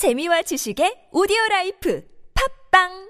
재미와 0.00 0.40
지식의 0.48 1.12
오디오 1.12 1.36
라이프. 1.50 2.00
팟빵 2.32 3.09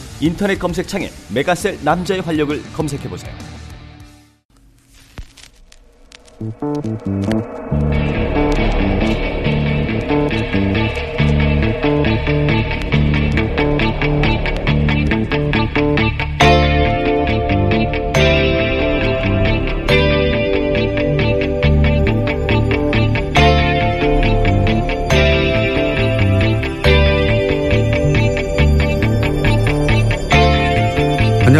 인터넷 0.21 0.59
검색창에 0.59 1.09
메가셀 1.33 1.79
남자의 1.83 2.21
활력을 2.21 2.61
검색해 2.73 3.09
보세요. 3.09 3.33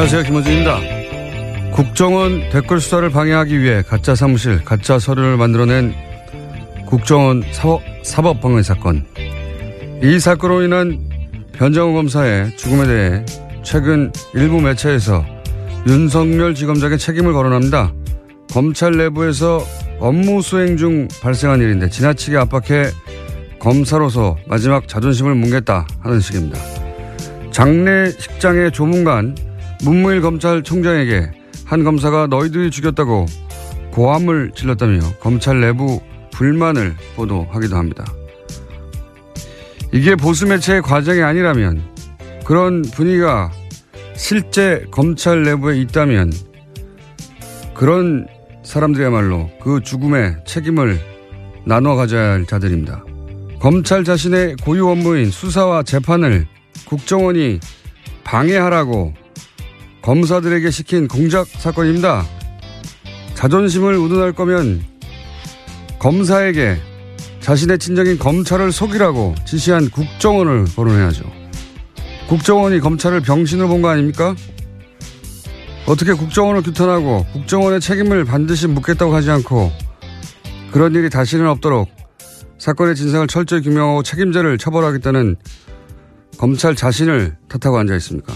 안녕하세요. 0.01 0.23
김원준입니다. 0.23 0.79
국정원 1.73 2.49
댓글 2.49 2.79
수사를 2.79 3.07
방해하기 3.07 3.59
위해 3.59 3.83
가짜 3.83 4.15
사무실, 4.15 4.65
가짜 4.65 4.97
서류를 4.97 5.37
만들어낸 5.37 5.93
국정원 6.87 7.43
사법, 7.51 7.83
사법 8.01 8.41
방해 8.41 8.63
사건. 8.63 9.05
이 10.01 10.17
사건으로 10.17 10.63
인한 10.63 11.07
변정우 11.53 11.93
검사의 11.93 12.57
죽음에 12.57 12.87
대해 12.87 13.25
최근 13.61 14.11
일부 14.33 14.59
매체에서 14.59 15.23
윤석열 15.87 16.55
지검장의 16.55 16.97
책임을 16.97 17.33
거론합니다. 17.33 17.93
검찰 18.51 18.97
내부에서 18.97 19.63
업무 19.99 20.41
수행 20.41 20.77
중 20.77 21.07
발생한 21.21 21.61
일인데 21.61 21.91
지나치게 21.91 22.37
압박해 22.37 22.89
검사로서 23.59 24.35
마지막 24.47 24.87
자존심을 24.87 25.35
뭉갰다 25.35 25.85
하는 25.99 26.19
식입니다. 26.19 26.57
장례식장의 27.51 28.71
조문관 28.71 29.50
문무일 29.83 30.21
검찰총장에게 30.21 31.31
한 31.65 31.83
검사가 31.83 32.27
너희들이 32.27 32.69
죽였다고 32.69 33.25
고함을 33.91 34.51
질렀다며 34.55 34.99
검찰 35.19 35.59
내부 35.59 36.01
불만을 36.31 36.95
보도하기도 37.15 37.75
합니다. 37.75 38.05
이게 39.91 40.15
보수 40.15 40.47
매체의 40.47 40.81
과정이 40.81 41.21
아니라면 41.21 41.83
그런 42.45 42.81
분위기가 42.81 43.51
실제 44.15 44.85
검찰 44.91 45.43
내부에 45.43 45.79
있다면 45.81 46.31
그런 47.73 48.27
사람들이야말로 48.63 49.49
그 49.61 49.81
죽음의 49.81 50.43
책임을 50.45 50.99
나눠 51.65 51.95
가져야 51.95 52.33
할 52.33 52.45
자들입니다. 52.45 53.03
검찰 53.59 54.03
자신의 54.03 54.57
고유 54.63 54.87
업무인 54.87 55.29
수사와 55.29 55.83
재판을 55.83 56.47
국정원이 56.85 57.59
방해하라고 58.23 59.13
검사들에게 60.01 60.71
시킨 60.71 61.07
공작 61.07 61.47
사건입니다. 61.47 62.25
자존심을 63.35 63.95
운운할 63.95 64.33
거면 64.33 64.83
검사에게 65.99 66.77
자신의 67.39 67.79
친정인 67.79 68.17
검찰을 68.17 68.71
속이라고 68.71 69.35
지시한 69.45 69.89
국정원을 69.89 70.65
거론해야죠. 70.75 71.23
국정원이 72.27 72.79
검찰을 72.79 73.21
병신으로 73.21 73.67
본 73.67 73.81
거 73.81 73.89
아닙니까? 73.89 74.35
어떻게 75.87 76.13
국정원을 76.13 76.61
규탄하고 76.63 77.25
국정원의 77.33 77.81
책임을 77.81 78.25
반드시 78.25 78.67
묻겠다고 78.67 79.13
하지 79.13 79.31
않고 79.31 79.71
그런 80.71 80.93
일이 80.95 81.09
다시는 81.09 81.47
없도록 81.47 81.89
사건의 82.59 82.95
진상을 82.95 83.27
철저히 83.27 83.61
규명하고 83.61 84.03
책임자를 84.03 84.57
처벌하겠다는 84.59 85.35
검찰 86.37 86.75
자신을 86.75 87.35
탓하고 87.49 87.77
앉아 87.79 87.95
있습니까? 87.95 88.33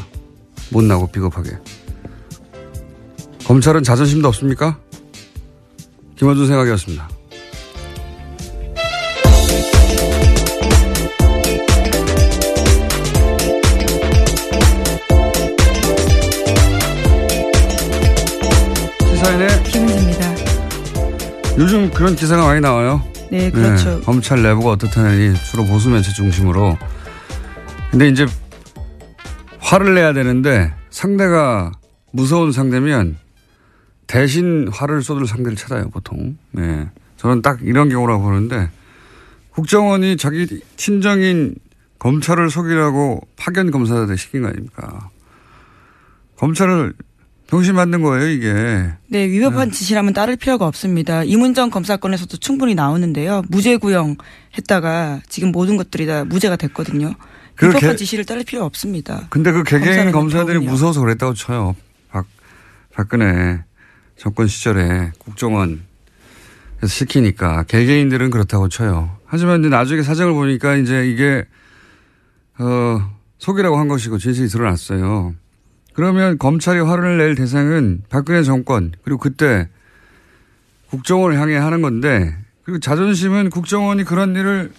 못나고 0.69 1.07
비겁하게. 1.07 1.57
검찰은 3.45 3.83
자존심도 3.83 4.27
없습니까? 4.29 4.79
김원준 6.17 6.47
생각이었습니다. 6.47 7.09
시사인의 18.99 19.63
김은지입니다. 19.63 20.35
요즘 21.57 21.91
그런 21.91 22.15
기사가 22.15 22.45
많이 22.45 22.61
나와요. 22.61 23.01
네, 23.31 23.49
그렇죠. 23.51 23.97
네, 23.99 24.01
검찰 24.05 24.41
내부가 24.41 24.71
어떻다느니 24.71 25.35
주로 25.51 25.65
보수 25.65 25.89
매체 25.89 26.11
중심으로. 26.13 26.77
근데 27.91 28.07
이제 28.09 28.25
화를 29.65 29.95
내야 29.95 30.13
되는데 30.13 30.71
상대가 30.91 31.71
무서운 32.11 32.51
상대면 32.51 33.17
대신 34.05 34.67
화를 34.71 35.01
쏟을 35.01 35.25
상대를 35.25 35.57
찾아요, 35.57 35.89
보통. 35.89 36.37
네. 36.51 36.87
저는 37.17 37.41
딱 37.41 37.59
이런 37.63 37.89
경우라고 37.89 38.21
보는데 38.21 38.69
국정원이 39.49 40.17
자기 40.17 40.61
친정인 40.77 41.55
검찰을 41.97 42.51
속이라고 42.51 43.21
파견 43.37 43.71
검사들 43.71 44.15
시킨 44.17 44.43
거 44.43 44.49
아닙니까? 44.49 45.09
검찰을 46.37 46.93
병신 47.47 47.73
만든 47.73 48.03
거예요, 48.03 48.27
이게. 48.27 48.53
네, 49.07 49.27
위법한 49.27 49.71
지시라면 49.71 50.13
따를 50.13 50.35
필요가 50.35 50.67
없습니다. 50.67 51.23
이문정 51.23 51.71
검사 51.71 51.97
건에서도 51.97 52.37
충분히 52.37 52.75
나오는데요. 52.75 53.43
무죄 53.49 53.77
구형 53.77 54.17
했다가 54.57 55.21
지금 55.27 55.51
모든 55.51 55.75
것들이 55.75 56.05
다 56.05 56.23
무죄가 56.23 56.55
됐거든요. 56.55 57.15
그렇게- 57.55 57.95
지시를 57.95 58.25
따를 58.25 58.43
필요 58.43 58.63
없습니다. 58.65 59.27
근데 59.29 59.51
그 59.51 59.63
개개인 59.63 60.11
검사들이 60.11 60.59
경우요. 60.59 60.71
무서워서 60.71 60.99
그랬다고 61.01 61.33
쳐요. 61.33 61.75
박, 62.09 62.25
박근혜 62.93 63.63
정권 64.17 64.47
시절에 64.47 65.11
국정원에서 65.19 65.81
시키니까 66.87 67.63
개개인들은 67.63 68.29
그렇다고 68.29 68.69
쳐요. 68.69 69.17
하지만 69.25 69.61
이제 69.61 69.69
나중에 69.69 70.03
사정을 70.03 70.33
보니까 70.33 70.75
이제 70.75 71.07
이게 71.07 71.45
어, 72.57 73.15
속이라고 73.39 73.77
한 73.77 73.87
것이고 73.87 74.17
진실이 74.17 74.47
드러났어요. 74.49 75.35
그러면 75.93 76.37
검찰이 76.37 76.79
화를 76.79 77.17
낼 77.17 77.35
대상은 77.35 78.03
박근혜 78.09 78.43
정권 78.43 78.91
그리고 79.03 79.19
그때 79.19 79.69
국정원을 80.89 81.39
향해 81.39 81.55
하는 81.55 81.81
건데 81.81 82.35
그리고 82.63 82.79
자존심은 82.79 83.49
국정원이 83.49 84.03
그런 84.03 84.35
일을 84.35 84.71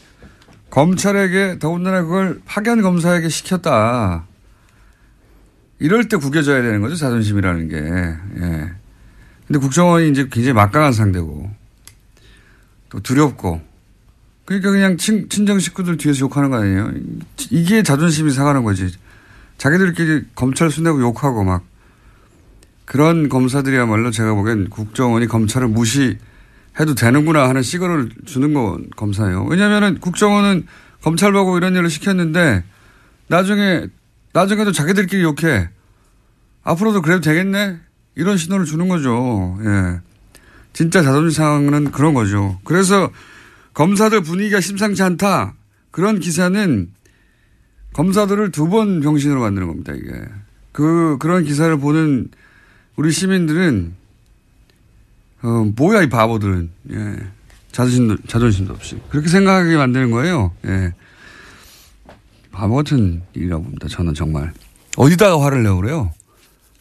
검찰에게 0.70 1.58
더군다나 1.58 2.02
그걸 2.02 2.40
파견 2.44 2.82
검사에게 2.82 3.28
시켰다. 3.28 4.26
이럴 5.78 6.08
때 6.08 6.16
구겨져야 6.16 6.62
되는 6.62 6.80
거죠 6.80 6.96
자존심이라는 6.96 7.68
게. 7.68 7.76
예. 7.76 8.70
근데 9.46 9.58
국정원이 9.60 10.10
이제 10.10 10.28
굉장히 10.30 10.54
막강한 10.54 10.92
상대고 10.92 11.50
또 12.88 13.00
두렵고 13.00 13.60
그러니까 14.44 14.70
그냥 14.70 14.96
친, 14.96 15.28
친정 15.28 15.58
식구들 15.58 15.96
뒤에서 15.96 16.20
욕하는 16.20 16.50
거 16.50 16.56
아니에요. 16.56 16.92
이게 17.50 17.82
자존심이 17.82 18.30
상하는 18.30 18.64
거지. 18.64 18.92
자기들끼리 19.58 20.24
검찰 20.34 20.70
순내고 20.70 21.00
욕하고 21.00 21.44
막 21.44 21.64
그런 22.84 23.28
검사들이야말로 23.28 24.10
제가 24.10 24.34
보기엔 24.34 24.70
국정원이 24.70 25.26
검찰을 25.26 25.68
무시 25.68 26.18
해도 26.78 26.94
되는구나 26.94 27.48
하는 27.48 27.62
시그널을 27.62 28.10
주는 28.26 28.52
건 28.52 28.88
검사예요. 28.96 29.44
왜냐면은 29.44 29.98
국정원은 29.98 30.66
검찰 31.02 31.32
보고 31.32 31.56
이런 31.56 31.74
일을 31.74 31.88
시켰는데 31.88 32.64
나중에, 33.28 33.86
나중에도 34.32 34.72
자기들끼리 34.72 35.22
욕해. 35.22 35.70
앞으로도 36.64 37.02
그래도 37.02 37.20
되겠네? 37.20 37.78
이런 38.16 38.36
신호를 38.36 38.66
주는 38.66 38.88
거죠. 38.88 39.58
예. 39.64 40.00
진짜 40.72 41.02
자존심 41.02 41.30
상황은 41.42 41.90
그런 41.92 42.12
거죠. 42.12 42.60
그래서 42.64 43.10
검사들 43.72 44.22
분위기가 44.22 44.60
심상치 44.60 45.02
않다. 45.02 45.54
그런 45.90 46.18
기사는 46.18 46.90
검사들을 47.94 48.50
두 48.50 48.68
번 48.68 49.00
병신으로 49.00 49.40
만드는 49.40 49.66
겁니다, 49.68 49.94
이게. 49.94 50.12
그, 50.72 51.16
그런 51.18 51.44
기사를 51.44 51.74
보는 51.78 52.28
우리 52.96 53.10
시민들은, 53.10 53.94
어, 55.42 55.70
뭐야, 55.76 56.02
이 56.02 56.08
바보들은. 56.08 56.70
예. 56.92 57.16
자존심도, 57.72 58.16
자존심도 58.26 58.72
없이. 58.72 58.98
그렇게 59.10 59.28
생각하게 59.28 59.76
만드는 59.76 60.10
거예요. 60.10 60.52
예. 60.66 60.92
바보 62.50 62.76
같은 62.76 63.22
일이라고 63.34 63.64
봅니다, 63.64 63.86
저는 63.88 64.14
정말. 64.14 64.52
어디다가 64.96 65.42
화를 65.42 65.62
내고 65.62 65.76
그래요? 65.76 66.12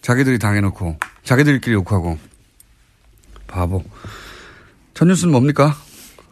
자기들이 0.02 0.40
당해놓고, 0.40 0.98
자기들끼리 1.24 1.74
욕하고. 1.74 2.18
바보. 3.48 3.84
첫 4.94 5.06
뉴스는 5.06 5.34
뭡니까? 5.34 5.76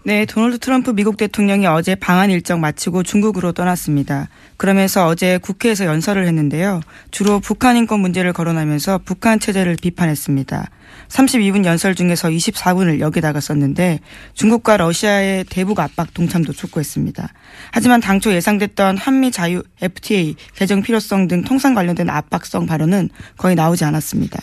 네, 0.06 0.26
도널드 0.26 0.60
트럼프 0.60 0.92
미국 0.92 1.16
대통령이 1.16 1.66
어제 1.66 1.96
방한 1.96 2.30
일정 2.30 2.60
마치고 2.60 3.04
중국으로 3.04 3.54
떠났습니다. 3.54 4.28
그러면서 4.58 5.08
어제 5.08 5.38
국회에서 5.38 5.86
연설을 5.86 6.28
했는데요. 6.28 6.82
주로 7.12 7.40
북한 7.40 7.78
인권 7.78 8.02
문제를 8.02 8.34
거론하면서 8.34 9.00
북한 9.06 9.40
체제를 9.40 9.78
비판했습니다. 9.82 10.70
32분 11.10 11.66
연설 11.66 11.96
중에서 11.96 12.30
24분을 12.30 13.00
여기다가 13.00 13.40
썼는데 13.40 14.00
중국과 14.34 14.78
러시아의 14.78 15.46
대북 15.50 15.80
압박 15.80 16.14
동참도 16.14 16.54
촉구했습니다. 16.54 17.30
하지만 17.72 18.02
당초 18.02 18.34
예상됐던 18.34 18.98
한미 18.98 19.32
자유 19.32 19.64
FTA 19.82 20.36
개정 20.56 20.82
필요성 20.82 21.28
등 21.28 21.44
통상 21.44 21.74
관련된 21.74 22.10
압박성 22.10 22.66
발언은 22.66 23.10
거의 23.38 23.56
나오지 23.56 23.86
않았습니다. 23.86 24.40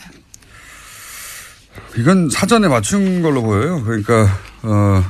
이건 1.97 2.29
사전에 2.29 2.67
맞춘 2.67 3.21
걸로 3.21 3.41
보여요. 3.41 3.83
그러니까, 3.83 4.27
어, 4.63 5.03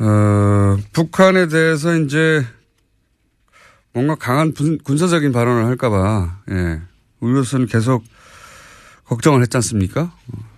어, 0.00 0.76
북한에 0.92 1.48
대해서 1.48 1.94
이제 1.96 2.44
뭔가 3.92 4.14
강한 4.14 4.52
분- 4.52 4.78
군사적인 4.78 5.32
발언을 5.32 5.64
할까봐, 5.66 6.38
예. 6.50 6.80
우리로서는 7.20 7.66
계속 7.66 8.04
걱정을 9.08 9.40
했지 9.42 9.56
않습니까? 9.56 10.12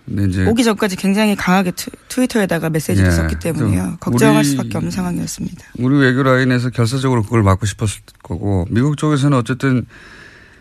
근데 0.07 0.25
이제. 0.29 0.47
오기 0.47 0.65
전까지 0.65 0.97
굉장히 0.97 1.37
강하게 1.37 1.71
트, 1.71 1.91
트위터에다가 2.09 2.69
메시지를 2.71 3.11
예. 3.11 3.15
썼기 3.15 3.39
때문에요. 3.39 3.83
좀 3.83 3.97
걱정할 4.01 4.39
우리- 4.39 4.45
수밖에 4.49 4.77
없는 4.77 4.91
상황이었습니다. 4.91 5.65
우리 5.79 5.97
외교 5.99 6.23
라인에서 6.25 6.71
결사적으로 6.71 7.23
그걸 7.23 7.43
막고 7.45 7.65
싶었을 7.67 8.01
거고, 8.23 8.67
미국 8.71 8.97
쪽에서는 8.97 9.37
어쨌든 9.39 9.87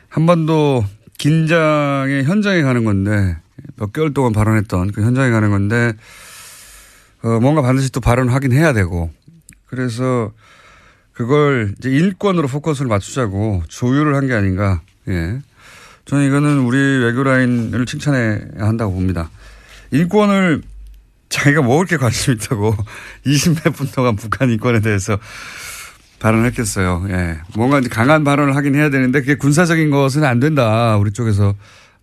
한반도 0.09 0.85
긴장의 1.17 2.25
현장에 2.25 2.61
가는 2.61 2.83
건데, 2.83 3.37
몇 3.75 3.91
개월 3.91 4.13
동안 4.13 4.33
발언했던 4.33 4.91
그 4.91 5.01
현장에 5.03 5.31
가는 5.31 5.49
건데, 5.49 5.93
어, 7.23 7.39
뭔가 7.39 7.61
반드시 7.61 7.91
또 7.91 7.99
발언을 7.99 8.33
하긴 8.33 8.51
해야 8.51 8.71
되고, 8.73 9.11
그래서 9.65 10.31
그걸 11.11 11.73
이제 11.77 11.89
인권으로 11.91 12.47
포커스를 12.47 12.87
맞추자고 12.87 13.63
조율을 13.67 14.15
한 14.15 14.27
게 14.27 14.33
아닌가, 14.33 14.81
예. 15.07 15.39
저는 16.09 16.27
이거는 16.27 16.59
우리 16.61 16.77
외교 16.77 17.21
라인을 17.21 17.85
칭찬해야 17.85 18.39
한다고 18.65 18.93
봅니다. 18.93 19.29
인권을 19.91 20.63
자기가 21.29 21.61
뭐 21.61 21.77
그렇게 21.77 21.97
관심 21.97 22.33
있다고 22.33 22.75
20몇 23.27 23.75
분 23.75 23.87
동안 23.91 24.15
북한 24.15 24.49
인권에 24.49 24.79
대해서 24.79 25.19
발언했겠어요. 26.17 27.05
예. 27.09 27.37
뭔가 27.55 27.77
이제 27.79 27.89
강한 27.89 28.23
발언을 28.23 28.55
하긴 28.55 28.73
해야 28.73 28.89
되는데 28.89 29.19
그게 29.19 29.35
군사적인 29.35 29.91
것은 29.91 30.23
안 30.23 30.39
된다. 30.39 30.97
우리 30.97 31.11
쪽에서 31.11 31.53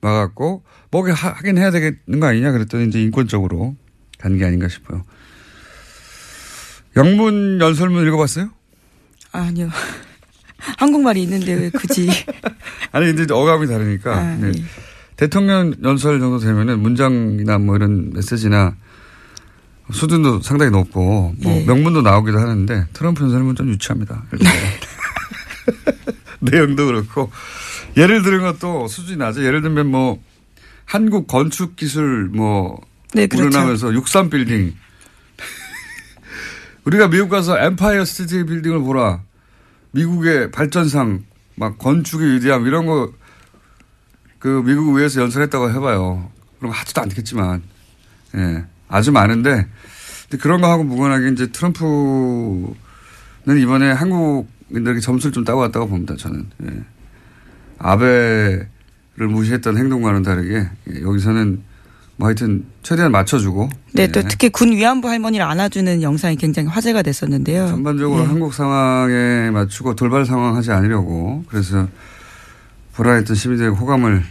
막았고 0.01 0.63
뭐 0.93 1.11
하긴 1.11 1.59
해야 1.59 1.73
되겠는 1.73 2.21
거 2.21 2.27
아니냐 2.29 2.53
그랬더니 2.53 2.87
이제 2.87 3.03
인권적으로 3.03 3.75
간 4.21 4.39
게 4.39 4.45
아닌가 4.45 4.69
싶어요. 4.69 5.05
영문 6.97 7.61
연설문 7.61 8.07
읽어봤어요? 8.07 8.51
아니요. 9.33 9.69
한국말이 10.59 11.23
있는데 11.23 11.55
왜 11.55 11.71
굳이. 11.71 12.09
아니 12.93 13.13
근데 13.13 13.33
어감이 13.33 13.67
다르니까 13.67 14.17
아, 14.17 14.37
네. 14.37 14.49
예. 14.49 14.65
대통령 15.17 15.75
연설 15.83 16.21
정도 16.21 16.39
되면은 16.39 16.81
문장이나 16.81 17.59
뭐 17.59 17.77
이런 17.77 18.11
메시지나 18.13 18.75
수준도 19.93 20.43
상당히 20.43 20.71
높고 20.71 21.35
뭐 21.39 21.53
예. 21.53 21.65
명문도 21.65 22.03
나오기도 22.03 22.39
하는데 22.39 22.87
트럼프 22.93 23.25
연설은 23.25 23.55
좀 23.55 23.69
유치합니다. 23.69 24.25
내용도 26.41 26.87
그렇고 26.87 27.31
예를 27.97 28.23
들은 28.23 28.43
것도 28.43 28.89
수준이 28.89 29.19
낮아. 29.19 29.43
예를 29.43 29.63
들면 29.63 29.87
뭐 29.87 30.23
한국 30.85 31.27
건축 31.27 31.77
기술 31.77 32.29
뭐 32.33 32.81
네, 33.15 33.27
그렇죠. 33.27 33.49
우러나면서 33.49 33.95
63 33.95 34.29
빌딩 34.29 34.75
우리가 36.85 37.09
미국 37.09 37.31
가서 37.31 37.59
엠파이어 37.59 38.05
스테이트 38.05 38.45
빌딩을 38.47 38.81
보라. 38.81 39.23
미국의 39.97 40.51
발전상 40.51 41.25
막 41.57 41.79
건축의 41.79 42.35
위대함 42.35 42.67
이런 42.67 42.87
거 42.87 43.13
그 44.47 44.63
미국 44.65 44.95
의회에서 44.95 45.23
연설했다고 45.23 45.73
해봐요. 45.73 46.31
그럼 46.59 46.73
하지도 46.73 47.01
않겠지만 47.03 47.63
예 48.37 48.65
아주 48.87 49.11
많은데 49.11 49.67
그런 50.41 50.61
거 50.61 50.71
하고 50.71 50.85
무관하게 50.85 51.31
이제 51.31 51.51
트럼프는 51.51 52.77
이번에 53.59 53.91
한국인들에게 53.91 55.01
점수를 55.01 55.33
좀 55.33 55.43
따고 55.43 55.61
왔다고 55.63 55.89
봅니다. 55.89 56.15
저는 56.17 56.47
예. 56.63 56.85
아베를 57.79 58.69
무시했던 59.19 59.77
행동과는 59.77 60.23
다르게 60.23 60.69
예, 60.91 61.03
여기서는 61.03 61.63
뭐 62.17 62.29
하여튼 62.29 62.65
최대한 62.83 63.13
맞춰주고 63.13 63.69
네, 63.93 64.11
또 64.11 64.21
예. 64.21 64.25
특히 64.29 64.49
군 64.49 64.73
위안부 64.73 65.09
할머니를 65.09 65.45
안아주는 65.45 66.03
영상이 66.03 66.37
굉장히 66.37 66.69
화제가 66.69 67.03
됐었는데요. 67.03 67.69
전반적으로 67.69 68.23
예. 68.23 68.27
한국 68.27 68.55
상황에 68.55 69.51
맞추고 69.51 69.97
돌발 69.97 70.25
상황 70.25 70.57
하지 70.57 70.73
않으려고 70.73 71.45
그래서 71.49 71.89
불안했던 72.95 73.37
시민들의 73.37 73.73
호감을 73.73 74.25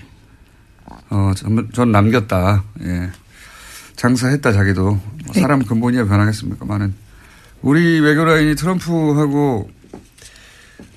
어, 1.11 1.31
전, 1.35 1.69
전 1.73 1.91
남겼다. 1.91 2.63
예. 2.83 3.11
장사했다 3.95 4.51
자기도 4.51 4.83
뭐 4.83 5.01
네. 5.33 5.41
사람 5.41 5.63
근본이야 5.63 6.05
변하겠습니까만은 6.05 6.93
우리 7.61 7.99
외교 7.99 8.25
라인이 8.25 8.55
트럼프하고 8.55 9.69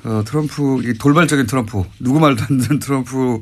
어, 0.05 0.23
트럼프 0.27 0.81
이 0.85 0.95
돌발적인 0.95 1.47
트럼프 1.47 1.83
누구 2.01 2.19
말도 2.19 2.43
안 2.49 2.59
듣는 2.59 2.79
트럼프 2.81 3.41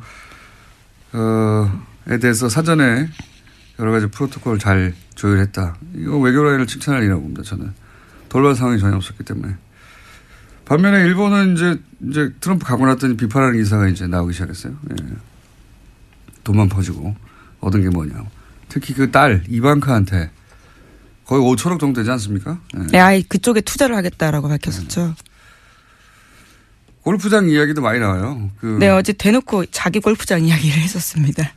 어 1.14 1.96
에 2.08 2.18
대해서 2.18 2.48
사전에 2.48 3.08
여러 3.78 3.90
가지 3.92 4.06
프로토콜을 4.06 4.58
잘 4.58 4.94
조율했다. 5.14 5.76
이거 5.96 6.18
외교 6.18 6.42
라인을 6.42 6.66
칭찬할 6.66 7.02
일이라고 7.02 7.22
봅니다. 7.22 7.42
저는 7.42 7.72
돌발 8.28 8.54
상황이 8.54 8.78
전혀 8.78 8.96
없었기 8.96 9.24
때문에. 9.24 9.54
반면에 10.64 11.02
일본은 11.04 11.54
이제 11.54 11.78
이제 12.08 12.32
트럼프 12.40 12.64
가고 12.66 12.86
났더니 12.86 13.16
비판하는 13.16 13.56
기사가 13.58 13.88
이제 13.88 14.06
나오기 14.06 14.32
시작했어요. 14.32 14.74
예. 14.90 14.96
돈만 16.42 16.68
퍼지고 16.68 17.14
얻은 17.60 17.82
게 17.82 17.88
뭐냐. 17.90 18.24
특히 18.68 18.94
그 18.94 19.10
딸 19.10 19.44
이방카한테 19.48 20.30
거의 21.24 21.42
5천억 21.42 21.78
정도 21.78 22.00
되지 22.00 22.10
않습니까? 22.12 22.60
예. 22.76 22.86
네, 22.92 22.98
아이 22.98 23.22
그쪽에 23.22 23.60
투자를 23.60 23.94
하겠다라고 23.96 24.48
밝혔었죠. 24.48 25.14
골프장 27.02 27.48
이야기도 27.48 27.80
많이 27.82 28.00
나와요. 28.00 28.50
그 28.58 28.76
네, 28.80 28.88
어제 28.88 29.12
대놓고 29.12 29.66
자기 29.66 30.00
골프장 30.00 30.44
이야기를 30.44 30.78
했었습니다. 30.82 31.52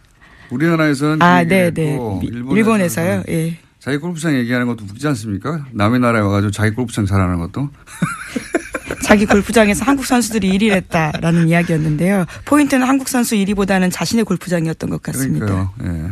우리나라에서는 0.52 1.22
아, 1.22 1.44
그 1.44 1.50
네, 1.50 1.72
네. 1.72 1.94
일본에서는 1.94 2.58
일본에서요. 2.58 3.24
예. 3.30 3.58
자기 3.80 3.98
골프장 3.98 4.36
얘기하는 4.36 4.68
것도 4.68 4.86
웃기지 4.86 5.08
않습니까? 5.08 5.66
남의 5.72 6.00
나라에 6.00 6.22
와가지고 6.22 6.52
자기 6.52 6.72
골프장 6.76 7.06
잘하는 7.06 7.38
것도. 7.40 7.70
자기 9.04 9.26
골프장에서 9.26 9.86
한국 9.86 10.06
선수들이 10.06 10.52
1위를 10.58 10.72
했다라는 10.74 11.48
이야기였는데요. 11.48 12.26
포인트는 12.46 12.86
한국 12.88 13.08
선수 13.08 13.36
1위보다는 13.36 13.92
자신의 13.92 14.26
골프장이었던 14.26 14.90
것 14.90 15.02
같습니다. 15.02 15.72
예. 15.84 16.10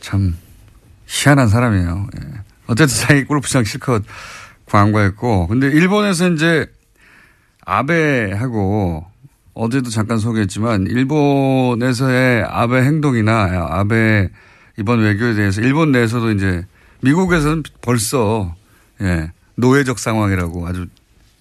참 0.00 0.36
희한한 1.06 1.48
사람이에요. 1.48 2.08
예. 2.16 2.28
어쨌든 2.66 2.96
자기 2.96 3.24
골프장 3.24 3.64
실컷 3.64 4.02
광고했고, 4.66 5.46
근데 5.48 5.68
일본에서 5.68 6.30
이제 6.30 6.66
아베하고 7.64 9.04
어제도 9.60 9.90
잠깐 9.90 10.18
소개했지만 10.18 10.86
일본에서의 10.86 12.44
아베 12.48 12.80
행동이나 12.82 13.66
아베 13.70 14.28
이번 14.78 15.00
외교에 15.00 15.34
대해서 15.34 15.60
일본 15.60 15.90
내에서도 15.90 16.30
이제 16.30 16.64
미국에서는 17.02 17.64
벌써 17.82 18.54
예, 19.00 19.32
노예적 19.56 19.98
상황이라고 19.98 20.64
아주 20.64 20.86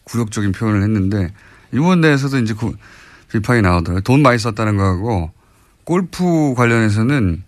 굴욕적인 0.05 0.51
표현을 0.51 0.81
했는데 0.81 1.31
일본 1.71 2.01
내에서도 2.01 2.39
이제 2.39 2.55
구- 2.55 2.73
비판이 3.31 3.61
나오더라고요. 3.61 4.01
돈 4.01 4.23
많이 4.23 4.39
썼다는 4.39 4.77
거하고 4.77 5.29
골프 5.83 6.55
관련해서는 6.55 7.43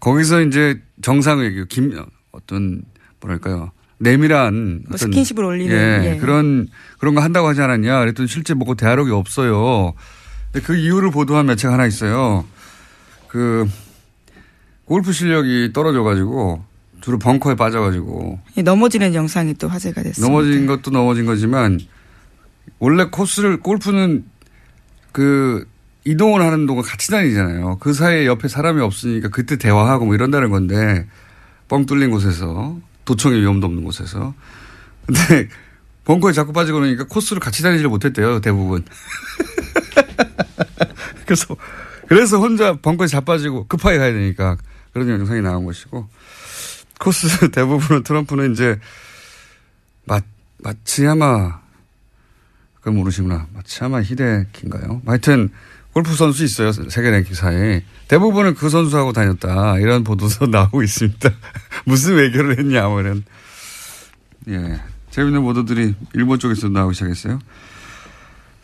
거기서 0.00 0.42
이제 0.42 0.82
정상 1.00 1.38
외교 1.38 1.64
김 1.64 1.96
어떤 2.32 2.82
뭐랄까요 3.20 3.70
내밀한 3.98 4.84
뭐 4.88 4.96
스킨십을 4.96 5.44
올리는, 5.44 5.74
예, 5.74 6.14
예. 6.14 6.16
그런 6.18 6.68
그런 6.98 7.14
거 7.14 7.20
한다고 7.20 7.48
하지 7.48 7.60
않았냐 7.60 8.00
그랬더니 8.00 8.28
실제 8.28 8.54
보고 8.54 8.74
대화록이 8.74 9.10
없어요. 9.10 9.94
근데 10.52 10.64
그 10.64 10.76
이유를 10.76 11.10
보도한 11.10 11.46
매체가 11.46 11.74
하나 11.74 11.86
있어요. 11.86 12.44
그 13.28 13.68
골프 14.84 15.12
실력이 15.12 15.72
떨어져 15.72 16.02
가지고 16.02 16.64
주로 17.00 17.18
벙커에 17.18 17.56
빠져 17.56 17.80
가지고 17.80 18.38
예, 18.56 18.62
넘어지는 18.62 19.14
영상이 19.14 19.54
또 19.54 19.68
화제가 19.68 20.02
됐습니다. 20.02 20.32
넘어진 20.32 20.66
것도 20.66 20.90
넘어진 20.90 21.26
거지만 21.26 21.80
원래 22.78 23.04
코스를 23.04 23.60
골프는 23.60 24.24
그 25.12 25.66
이동을 26.04 26.40
하는 26.40 26.66
동안 26.66 26.84
같이 26.84 27.10
다니잖아요. 27.10 27.78
그 27.80 27.92
사이에 27.92 28.26
옆에 28.26 28.48
사람이 28.48 28.80
없으니까 28.80 29.28
그때 29.28 29.56
대화하고 29.56 30.06
뭐 30.06 30.14
이런다는 30.14 30.50
건데 30.50 31.06
뻥 31.68 31.84
뚫린 31.84 32.10
곳에서 32.10 32.78
도청의 33.08 33.40
위험도 33.40 33.66
없는 33.66 33.84
곳에서 33.84 34.34
근데 35.06 35.48
벙커에 36.04 36.32
자꾸 36.32 36.52
빠지고 36.52 36.80
그러니까 36.80 37.04
코스를 37.04 37.40
같이 37.40 37.62
다니지를 37.62 37.88
못했대요 37.88 38.40
대부분. 38.40 38.84
그래서 41.24 41.56
그래서 42.06 42.38
혼자 42.38 42.74
벙커에 42.74 43.06
자빠지고 43.06 43.66
급하게 43.66 43.98
가야 43.98 44.12
되니까 44.12 44.58
그런 44.92 45.08
영상이 45.08 45.40
나온 45.40 45.64
것이고 45.64 46.06
코스 47.00 47.28
대부분은 47.50 48.02
트럼프는 48.02 48.52
이제 48.52 48.78
마, 50.04 50.20
마츠야마 50.58 51.60
그걸 52.76 52.92
모르시구나. 52.92 53.46
마츠야마 53.54 54.02
히데키인가요? 54.02 55.02
하여튼 55.06 55.50
골프 55.98 56.14
선수 56.14 56.44
있어요. 56.44 56.70
세계 56.70 57.10
랭킹사에. 57.10 57.82
대부분은 58.06 58.54
그 58.54 58.68
선수하고 58.68 59.12
다녔다. 59.12 59.78
이런 59.78 60.04
보도도 60.04 60.46
나오고 60.46 60.84
있습니다. 60.84 61.28
무슨 61.86 62.14
외교를 62.14 62.56
했냐, 62.56 62.86
뭐 62.86 63.00
이런. 63.00 63.24
예. 64.48 64.80
재밌는 65.10 65.42
보도들이 65.42 65.96
일본 66.14 66.38
쪽에서 66.38 66.68
나오기 66.68 66.94
시작했어요. 66.94 67.40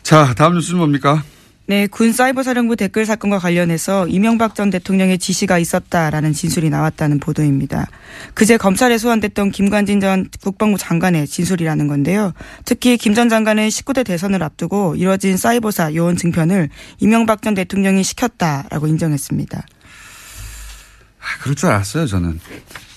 자, 0.01 0.33
다음 0.33 0.53
뉴스는 0.53 0.77
뭡니까? 0.77 1.25
네, 1.67 1.87
군 1.87 2.13
사이버 2.13 2.43
사령부 2.43 2.75
댓글 2.75 3.07
사건과 3.07 3.39
관련해서 3.39 4.07
이명박 4.07 4.53
전 4.53 4.69
대통령의 4.69 5.17
지시가 5.17 5.57
있었다라는 5.57 6.31
진술이 6.31 6.69
나왔다는 6.69 7.19
보도입니다. 7.19 7.87
그제 8.35 8.57
검찰에 8.57 8.99
소환됐던 8.99 9.49
김관진 9.49 9.99
전 9.99 10.29
국방부 10.43 10.77
장관의 10.77 11.25
진술이라는 11.25 11.87
건데요. 11.87 12.33
특히 12.65 12.97
김 12.97 13.15
전 13.15 13.29
장관은 13.29 13.69
19대 13.69 14.05
대선을 14.05 14.43
앞두고 14.43 14.95
이뤄진 14.95 15.37
사이버사 15.37 15.95
요원 15.95 16.17
증편을 16.17 16.69
이명박 16.99 17.41
전 17.41 17.55
대통령이 17.55 18.03
시켰다라고 18.03 18.85
인정했습니다. 18.85 19.57
아, 19.57 21.25
그럴 21.41 21.55
줄 21.55 21.69
알았어요, 21.69 22.05
저는. 22.05 22.39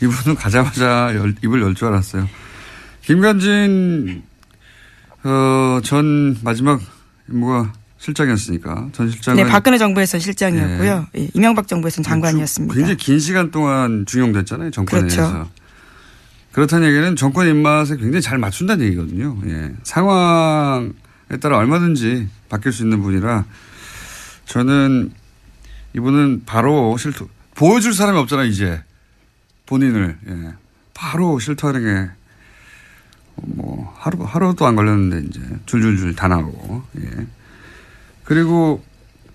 이분은 0.03 0.37
가자마자 0.37 1.13
열- 1.15 1.35
입을 1.43 1.63
열 1.63 1.75
줄 1.75 1.89
알았어요. 1.89 2.29
김관진, 3.01 4.23
어, 5.25 5.81
전 5.83 6.37
마지막 6.43 6.83
임무가 7.31 7.73
실장이었으니까. 7.99 8.89
전 8.93 9.11
실장은. 9.11 9.43
네, 9.45 9.51
박근혜 9.51 9.79
정부에서 9.79 10.19
실장이었고요. 10.19 11.07
예, 11.17 11.29
이명박 11.35 11.67
정부에서는 11.69 12.05
장관이었습니다. 12.05 12.75
굉장히 12.75 12.97
긴 12.97 13.19
시간 13.19 13.51
동안 13.51 14.05
중용됐잖아요. 14.07 14.71
정권에 14.71 15.03
그렇죠. 15.03 15.51
그렇다는 16.53 16.89
얘기는 16.89 17.17
정권 17.17 17.49
입맛에 17.49 17.97
굉장히 17.97 18.21
잘 18.23 18.39
맞춘다는 18.39 18.87
얘기거든요. 18.87 19.37
예. 19.47 19.73
상황에 19.83 20.91
따라 21.41 21.59
얼마든지 21.59 22.29
바뀔 22.49 22.73
수 22.73 22.83
있는 22.83 23.03
분이라 23.03 23.45
저는 24.47 25.13
이분은 25.95 26.43
바로 26.47 26.97
실토, 26.97 27.29
보여줄 27.55 27.93
사람이 27.95 28.19
없잖아요, 28.19 28.47
이제. 28.47 28.83
본인을. 29.67 30.17
예. 30.29 30.53
바로 30.95 31.39
실토하는 31.39 31.83
게 31.85 32.19
뭐 33.43 33.95
하루, 33.97 34.23
하루도 34.25 34.67
안 34.67 34.77
걸렸는데 34.77 35.29
이제 35.29 35.41
줄줄줄 35.67 36.15
다 36.15 36.29
나오고. 36.29 36.83
예. 37.01 37.27
그리고 38.29 38.83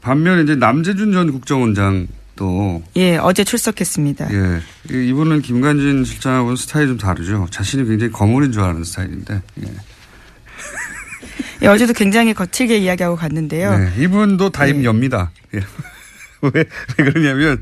반면에 0.02 0.44
이제 0.44 0.56
남재준 0.56 1.14
전 1.14 1.32
국정원장도 1.32 2.84
예, 2.98 3.18
어제 3.18 3.44
출석했습니다. 3.44 4.32
예. 4.32 4.62
이- 4.92 5.08
이분은 5.10 5.42
김관진 5.42 6.04
실장하고는 6.06 6.56
스타일이 6.56 6.90
좀 6.90 6.98
다르죠. 7.00 7.48
자신이 7.50 7.86
굉장히 7.88 8.12
거물인 8.12 8.52
줄 8.52 8.62
아는 8.62 8.84
스타일인데. 8.84 9.42
예. 9.66 9.74
예, 11.64 11.68
어제도 11.68 11.92
굉장히 11.94 12.36
거칠게 12.36 12.78
이야기하고 12.78 13.16
갔는데요. 13.16 13.76
네, 13.80 13.94
이분도 14.04 14.52
다임 14.52 14.80
네. 14.80 14.84
엽니다. 14.84 15.32
예. 15.56 15.60
왜, 16.42 16.52
왜 16.54 17.04
그러냐면 17.04 17.60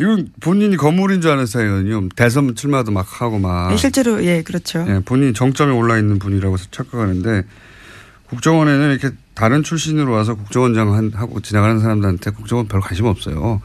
이건 0.00 0.30
본인이 0.40 0.76
거물인 0.76 1.20
줄 1.20 1.30
아는 1.30 1.46
스타일이거든요. 1.46 2.08
대선 2.16 2.56
출마도 2.56 2.90
막 2.90 3.20
하고 3.20 3.38
막. 3.38 3.70
예, 3.72 3.76
실제로 3.76 4.24
예, 4.24 4.42
그렇죠. 4.42 4.84
예, 4.88 5.00
본인이 5.04 5.32
정점에 5.32 5.72
올라 5.72 5.96
있는 5.96 6.18
분이라고 6.18 6.56
착각하는데 6.72 7.44
국정원에는 8.28 8.90
이렇게 8.98 9.14
다른 9.34 9.62
출신으로 9.62 10.12
와서 10.12 10.34
국정원장 10.34 10.94
한- 10.94 11.12
하고 11.14 11.40
지나가는 11.40 11.78
사람들한테 11.78 12.30
국정원 12.32 12.68
별 12.68 12.80
관심 12.80 13.06
없어요. 13.06 13.62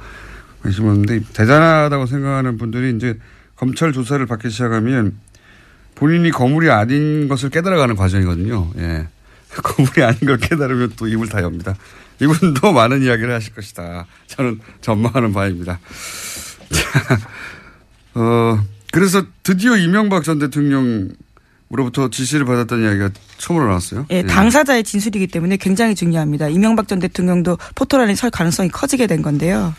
관심 0.62 0.86
없는데 0.86 1.22
대단하다고 1.34 2.05
생각하는 2.05 2.58
분들이 2.58 2.96
이제 2.96 3.20
검찰 3.55 3.91
조사를 3.91 4.25
받기 4.25 4.50
시작하면 4.50 5.17
본인이 5.96 6.32
거물이 6.32 6.70
아닌 6.70 7.27
것을 7.27 7.50
깨달아가는 7.50 7.96
과정이거든요. 7.96 8.72
예. 8.77 9.08
거물이 9.62 10.03
아닌 10.03 10.20
걸 10.22 10.38
깨달으면 10.38 10.93
또 10.96 11.08
입을 11.08 11.27
다 11.27 11.41
엽니다. 11.43 11.75
이분도 12.22 12.72
많은 12.72 13.01
이야기를 13.03 13.34
하실 13.34 13.53
것이다. 13.53 14.05
저는 14.27 14.60
전망하는 14.82 15.34
바입니다. 15.34 15.79
자, 16.72 17.20
어, 18.15 18.60
그래서 18.91 19.24
드디어 19.43 19.75
이명박 19.75 20.24
전 20.24 20.39
대통령으 20.39 21.10
로부터 21.70 22.10
지시를 22.10 22.46
받았다는 22.46 22.84
이야기가 22.84 23.10
처음으로 23.38 23.67
나왔어요. 23.67 24.05
예, 24.12 24.24
당사자의 24.24 24.84
진술이기 24.84 25.27
때문에 25.27 25.58
굉장히 25.58 25.96
중요합니다. 25.96 26.50
이명박 26.50 26.88
전 26.88 27.00
대통령도 27.00 27.58
포토라인에 27.75 28.15
설 28.15 28.29
가능성이 28.29 28.70
커지게 28.70 29.08
된 29.08 29.22
건데요. 29.22 29.74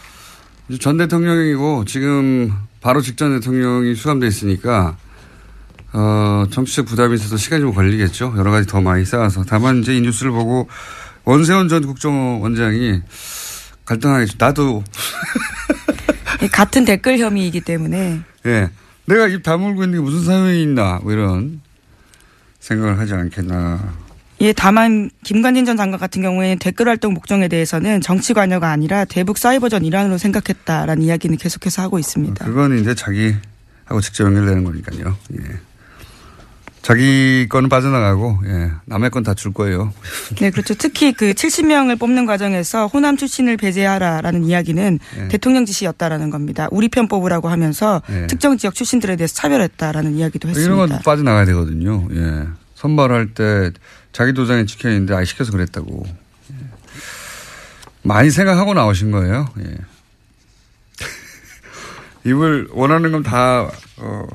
전 0.81 0.97
대통령이고 0.97 1.85
지금 1.85 2.53
바로 2.81 3.01
직전 3.01 3.39
대통령이 3.39 3.95
수감돼 3.95 4.27
있으니까 4.27 4.97
어, 5.93 6.45
정치적 6.51 6.87
부담이 6.87 7.15
있어서 7.15 7.37
시간이 7.37 7.63
좀 7.63 7.73
걸리겠죠. 7.73 8.35
여러 8.37 8.51
가지 8.51 8.67
더 8.67 8.81
많이 8.81 9.05
쌓아서. 9.05 9.45
다만 9.45 9.81
이제 9.81 9.97
이 9.97 10.01
뉴스를 10.01 10.33
보고 10.33 10.69
원세훈 11.25 11.69
전 11.69 11.87
국정원장이 11.87 13.01
갈등하겠죠. 13.85 14.37
나도 14.39 14.83
예, 16.43 16.49
같은 16.49 16.85
댓글 16.85 17.19
혐의이기 17.19 17.61
때문에 17.61 18.21
예. 18.47 18.71
내가 19.07 19.29
입 19.29 19.43
다물고 19.43 19.85
있는 19.85 19.99
게 19.99 20.03
무슨 20.03 20.25
사연이 20.25 20.63
있나 20.63 20.99
뭐 21.03 21.13
이런 21.13 21.61
생각을 22.65 22.99
하지 22.99 23.13
않겠나. 23.13 23.95
예, 24.41 24.53
다만 24.53 25.11
김관진 25.23 25.65
전 25.65 25.77
장관 25.77 26.01
같은 26.01 26.23
경우에는 26.23 26.59
댓글 26.59 26.89
활동 26.89 27.15
목적에 27.15 27.47
대해서는 27.49 28.01
정치 28.01 28.33
관여가 28.33 28.71
아니라 28.71 29.05
대북 29.05 29.39
사이버전 29.39 29.85
일환으로 29.85 30.19
생각했다라는 30.19 31.03
이야기는 31.03 31.37
계속해서 31.37 31.83
하고 31.83 31.99
있습니다. 31.99 32.45
그건 32.45 32.79
이제 32.79 32.95
자기하고 32.95 34.01
직접 34.01 34.25
연결되는 34.25 34.65
거니까요. 34.65 35.17
예. 35.35 35.39
자기 36.85 37.47
거는 37.49 37.71
빠져나가고 37.71 38.41
예. 38.45 38.71
남의 38.85 39.09
건 39.11 39.25
다 39.25 39.33
줄 39.33 39.55
거예요. 39.55 39.95
네, 40.39 40.51
그렇죠. 40.51 40.75
특히 40.75 41.15
그 41.15 41.33
70명을 41.33 41.99
뽑는 41.99 42.27
과정에서 42.27 42.87
호남 42.89 43.17
출신을 43.17 43.57
배제하라라는 43.57 44.45
이야기는 44.45 44.99
예. 45.19 45.29
대통령 45.29 45.65
지시였다라는 45.65 46.29
겁니다. 46.29 46.69
우리 46.71 46.89
편 46.91 47.09
뽑으라고 47.09 47.49
하면서 47.49 48.03
예. 48.11 48.27
특정 48.27 48.59
지역 48.59 48.75
출신들에 48.75 49.17
대해서 49.17 49.35
차별했다라는 49.35 50.17
이야기도 50.17 50.49
이런 50.51 50.77
건 50.77 50.81
했습니다. 50.91 51.03
빠져나가야 51.03 51.47
되거든요. 51.47 52.07
예. 52.13 52.45
선발할 52.75 53.29
때 53.33 53.71
자기 54.13 54.35
도장에 54.35 54.67
찍혀 54.67 54.91
있는데 54.91 55.15
아 55.15 55.25
시켜서 55.25 55.53
그랬다고. 55.53 56.05
예. 56.53 56.55
많이 58.03 58.31
생각하고 58.31 58.75
나오신 58.75 59.11
거예요. 59.11 59.49
예. 59.61 59.75
입을 62.31 62.69
원하는 62.73 63.11
건 63.11 63.23
다 63.23 63.71
어, 63.97 64.27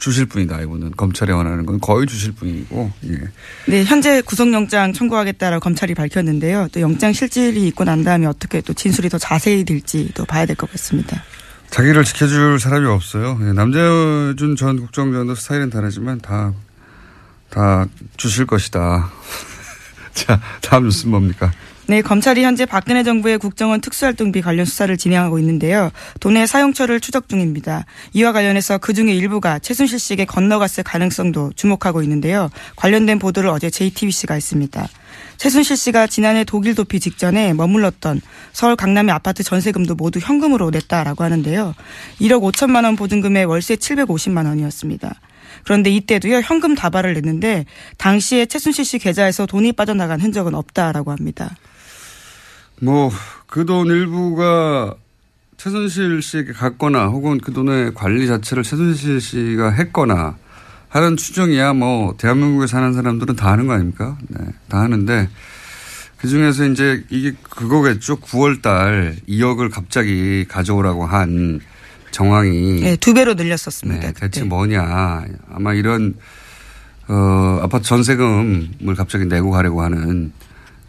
주실 0.00 0.26
분이다. 0.26 0.62
이분은 0.62 0.92
검찰에 0.96 1.32
원하는 1.32 1.64
건 1.66 1.78
거의 1.78 2.06
주실 2.06 2.32
분이고. 2.32 2.90
예. 3.10 3.18
네, 3.66 3.84
현재 3.84 4.20
구속영장 4.22 4.92
청구하겠다라고 4.94 5.60
검찰이 5.62 5.94
밝혔는데요. 5.94 6.68
또 6.72 6.80
영장 6.80 7.12
실질이 7.12 7.66
있고 7.68 7.84
난 7.84 8.02
다음에 8.02 8.26
어떻게 8.26 8.60
또 8.62 8.72
진술이 8.72 9.08
더 9.10 9.18
자세히 9.18 9.62
될지도 9.64 10.24
봐야 10.24 10.46
될 10.46 10.56
것 10.56 10.70
같습니다. 10.72 11.22
자기를 11.70 12.02
지켜줄 12.04 12.58
사람이 12.58 12.86
없어요. 12.86 13.38
예, 13.42 13.52
남재준 13.52 14.56
전 14.56 14.80
국정원장도 14.80 15.34
스타일은 15.36 15.70
다르지만 15.70 16.18
다, 16.20 16.52
다 17.50 17.86
주실 18.16 18.46
것이다. 18.46 19.10
자, 20.14 20.40
다음 20.62 20.84
뉴스 20.84 21.06
뭡니까? 21.06 21.52
네, 21.90 22.02
검찰이 22.02 22.44
현재 22.44 22.66
박근혜 22.66 23.02
정부의 23.02 23.36
국정원 23.38 23.80
특수활동비 23.80 24.42
관련 24.42 24.64
수사를 24.64 24.96
진행하고 24.96 25.40
있는데요. 25.40 25.90
돈의 26.20 26.46
사용처를 26.46 27.00
추적 27.00 27.28
중입니다. 27.28 27.84
이와 28.12 28.30
관련해서 28.30 28.78
그중에 28.78 29.12
일부가 29.12 29.58
최순실 29.58 29.98
씨에게 29.98 30.24
건너갔을 30.24 30.84
가능성도 30.84 31.50
주목하고 31.56 32.04
있는데요. 32.04 32.48
관련된 32.76 33.18
보도를 33.18 33.50
어제 33.50 33.70
JTBC가 33.70 34.34
했습니다. 34.34 34.86
최순실 35.38 35.76
씨가 35.76 36.06
지난해 36.06 36.44
독일 36.44 36.76
도피 36.76 37.00
직전에 37.00 37.54
머물렀던 37.54 38.20
서울 38.52 38.76
강남의 38.76 39.12
아파트 39.12 39.42
전세금도 39.42 39.96
모두 39.96 40.20
현금으로 40.20 40.70
냈다라고 40.70 41.24
하는데요. 41.24 41.74
1억 42.20 42.52
5천만 42.52 42.84
원 42.84 42.94
보증금에 42.94 43.42
월세 43.42 43.74
750만 43.74 44.46
원이었습니다. 44.46 45.12
그런데 45.64 45.90
이때도요 45.90 46.42
현금 46.44 46.76
다발을 46.76 47.14
냈는데 47.14 47.64
당시에 47.98 48.46
최순실 48.46 48.84
씨 48.84 49.00
계좌에서 49.00 49.46
돈이 49.46 49.72
빠져나간 49.72 50.20
흔적은 50.20 50.54
없다라고 50.54 51.10
합니다. 51.10 51.56
뭐, 52.80 53.10
그 53.46 53.64
돈 53.64 53.88
일부가 53.88 54.94
최순실 55.56 56.22
씨에게 56.22 56.52
갔거나 56.52 57.06
혹은 57.06 57.38
그 57.38 57.52
돈의 57.52 57.94
관리 57.94 58.26
자체를 58.26 58.62
최순실 58.62 59.20
씨가 59.20 59.70
했거나 59.70 60.36
하는 60.88 61.16
추정이야 61.16 61.74
뭐, 61.74 62.14
대한민국에 62.16 62.66
사는 62.66 62.92
사람들은 62.92 63.36
다 63.36 63.52
하는 63.52 63.66
거 63.66 63.74
아닙니까? 63.74 64.16
네, 64.28 64.46
다 64.68 64.80
하는데 64.80 65.28
그 66.16 66.28
중에서 66.28 66.66
이제 66.66 67.04
이게 67.08 67.32
그거겠죠. 67.48 68.16
9월 68.20 68.60
달 68.60 69.16
2억을 69.28 69.70
갑자기 69.70 70.44
가져오라고 70.48 71.06
한 71.06 71.60
정황이. 72.10 72.80
네, 72.80 72.96
두 72.96 73.14
배로 73.14 73.34
늘렸었습니다. 73.34 74.06
네, 74.08 74.12
대체 74.12 74.44
뭐냐. 74.44 75.24
아마 75.50 75.72
이런, 75.72 76.14
어, 77.08 77.60
아파트 77.62 77.84
전세금을 77.84 78.94
갑자기 78.96 79.24
내고 79.26 79.50
가려고 79.50 79.82
하는 79.82 80.32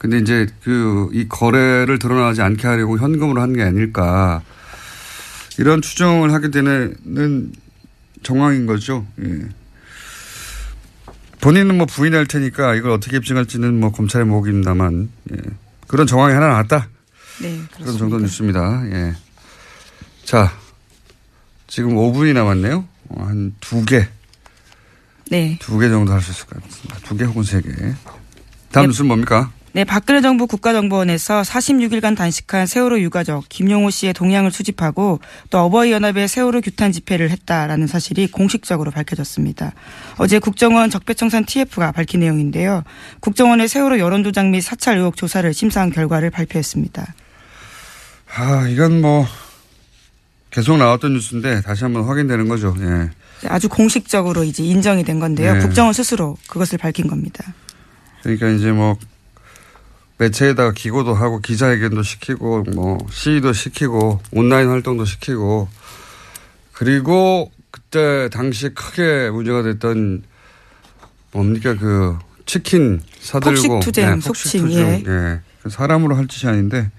근데 0.01 0.17
이제 0.17 0.47
그 0.63 1.09
이 1.13 1.27
거래를 1.29 1.99
드러나지 1.99 2.41
않게 2.41 2.67
하려고 2.67 2.97
현금으로 2.97 3.39
한 3.41 3.53
게 3.53 3.61
아닐까 3.61 4.41
이런 5.59 5.81
추정을 5.81 6.33
하게 6.33 6.49
되는 6.49 7.51
정황인 8.23 8.65
거죠. 8.65 9.05
예. 9.23 9.47
본인은 11.41 11.77
뭐 11.77 11.85
부인할 11.85 12.25
테니까 12.27 12.75
이걸 12.75 12.91
어떻게 12.91 13.17
입증할지는 13.17 13.79
뭐 13.79 13.91
검찰의 13.91 14.25
목입니다만 14.27 15.09
예. 15.33 15.37
그런 15.87 16.07
정황이 16.07 16.33
하나 16.33 16.47
나왔다. 16.47 16.87
네, 17.41 17.47
그렇습니다. 17.49 17.77
그런 17.83 17.97
정도 17.97 18.19
뉴스입니다. 18.19 18.83
예. 18.91 19.15
자, 20.23 20.51
지금 21.67 21.95
5분이 21.95 22.33
남았네요. 22.33 22.87
어, 23.09 23.23
한두 23.25 23.83
개. 23.85 24.07
네. 25.29 25.57
두 25.61 25.79
개 25.79 25.89
정도 25.89 26.11
할 26.13 26.21
수 26.21 26.31
있을 26.31 26.45
것 26.47 26.63
같습니다. 26.63 26.97
두 27.03 27.17
개 27.17 27.23
혹은 27.25 27.43
세 27.43 27.61
개. 27.61 27.69
다음 28.71 28.83
네. 28.83 28.87
뉴스는 28.87 29.07
뭡니까? 29.07 29.51
네, 29.73 29.85
박근혜 29.85 30.19
정부 30.19 30.47
국가정보원에서 30.47 31.43
46일간 31.43 32.17
단식한 32.17 32.65
세월호 32.65 32.99
유가족 32.99 33.45
김용호 33.47 33.89
씨의 33.89 34.13
동향을 34.13 34.51
수집하고 34.51 35.21
또 35.49 35.59
어버이연합의 35.59 36.27
세월호 36.27 36.59
규탄 36.59 36.91
집회를 36.91 37.29
했다라는 37.29 37.87
사실이 37.87 38.31
공식적으로 38.31 38.91
밝혀졌습니다. 38.91 39.71
어제 40.17 40.39
국정원 40.39 40.89
적폐청산 40.89 41.45
TF가 41.45 41.93
밝힌 41.93 42.19
내용인데요. 42.19 42.83
국정원의 43.21 43.69
세월호 43.69 43.99
여론조작 43.99 44.49
및 44.49 44.59
사찰 44.59 44.97
의혹 44.97 45.15
조사를 45.15 45.53
심사한 45.53 45.89
결과를 45.89 46.31
발표했습니다. 46.31 47.13
아, 48.35 48.67
이건 48.67 48.99
뭐 48.99 49.25
계속 50.49 50.75
나왔던 50.75 51.13
뉴스인데 51.13 51.61
다시 51.61 51.85
한번 51.85 52.03
확인되는 52.03 52.49
거죠. 52.49 52.75
예. 52.81 53.09
아주 53.47 53.69
공식적으로 53.69 54.43
이제 54.43 54.63
인정이 54.63 55.05
된 55.05 55.21
건데요. 55.21 55.55
예. 55.55 55.59
국정원 55.59 55.93
스스로 55.93 56.35
그것을 56.47 56.77
밝힌 56.77 57.07
겁니다. 57.07 57.53
그러니까 58.21 58.49
이제 58.49 58.71
뭐 58.71 58.97
매체에다가 60.21 60.71
기고도 60.71 61.15
하고 61.15 61.39
기자회견도 61.39 62.03
시키고 62.03 62.63
뭐 62.75 62.99
시위도 63.09 63.53
시키고 63.53 64.21
온라인 64.31 64.69
활동도 64.69 65.05
시키고 65.05 65.67
그리고 66.73 67.51
그때 67.71 68.29
당시에 68.29 68.69
크게 68.69 69.31
문제가 69.31 69.63
됐던 69.63 70.23
뭡니까 71.31 71.75
그 71.75 72.17
치킨 72.45 73.01
사들고 73.19 73.79
폭식투쟁, 73.79 74.15
네, 74.15 74.21
속칭, 74.21 74.71
예. 74.73 75.03
예. 75.07 75.39
사람으로 75.69 76.15
할 76.15 76.27
짓이 76.27 76.51
아닌데 76.51 76.91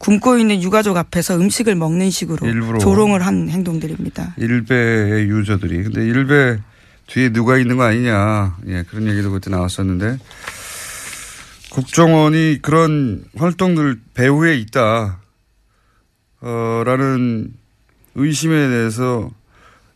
굶고 0.00 0.36
있는 0.36 0.62
유가족 0.62 0.96
앞에서 0.96 1.36
음식을 1.36 1.74
먹는 1.74 2.10
식으로 2.10 2.46
일부러 2.46 2.78
조롱을 2.80 3.24
한 3.24 3.48
행동들입니다. 3.48 4.34
일베의 4.36 5.26
유저들이 5.28 5.84
근데 5.84 6.04
일베 6.04 6.58
뒤에 7.06 7.30
누가 7.30 7.56
있는 7.56 7.76
거 7.76 7.84
아니냐 7.84 8.56
예 8.66 8.84
그런 8.90 9.08
얘기도 9.08 9.30
그때 9.30 9.48
나왔었는데 9.48 10.18
국정원이 11.72 12.58
그런 12.60 13.24
활동들 13.34 13.98
배후에 14.12 14.56
있다. 14.56 15.20
어, 16.42 16.82
라는 16.84 17.54
의심에 18.14 18.68
대해서 18.68 19.30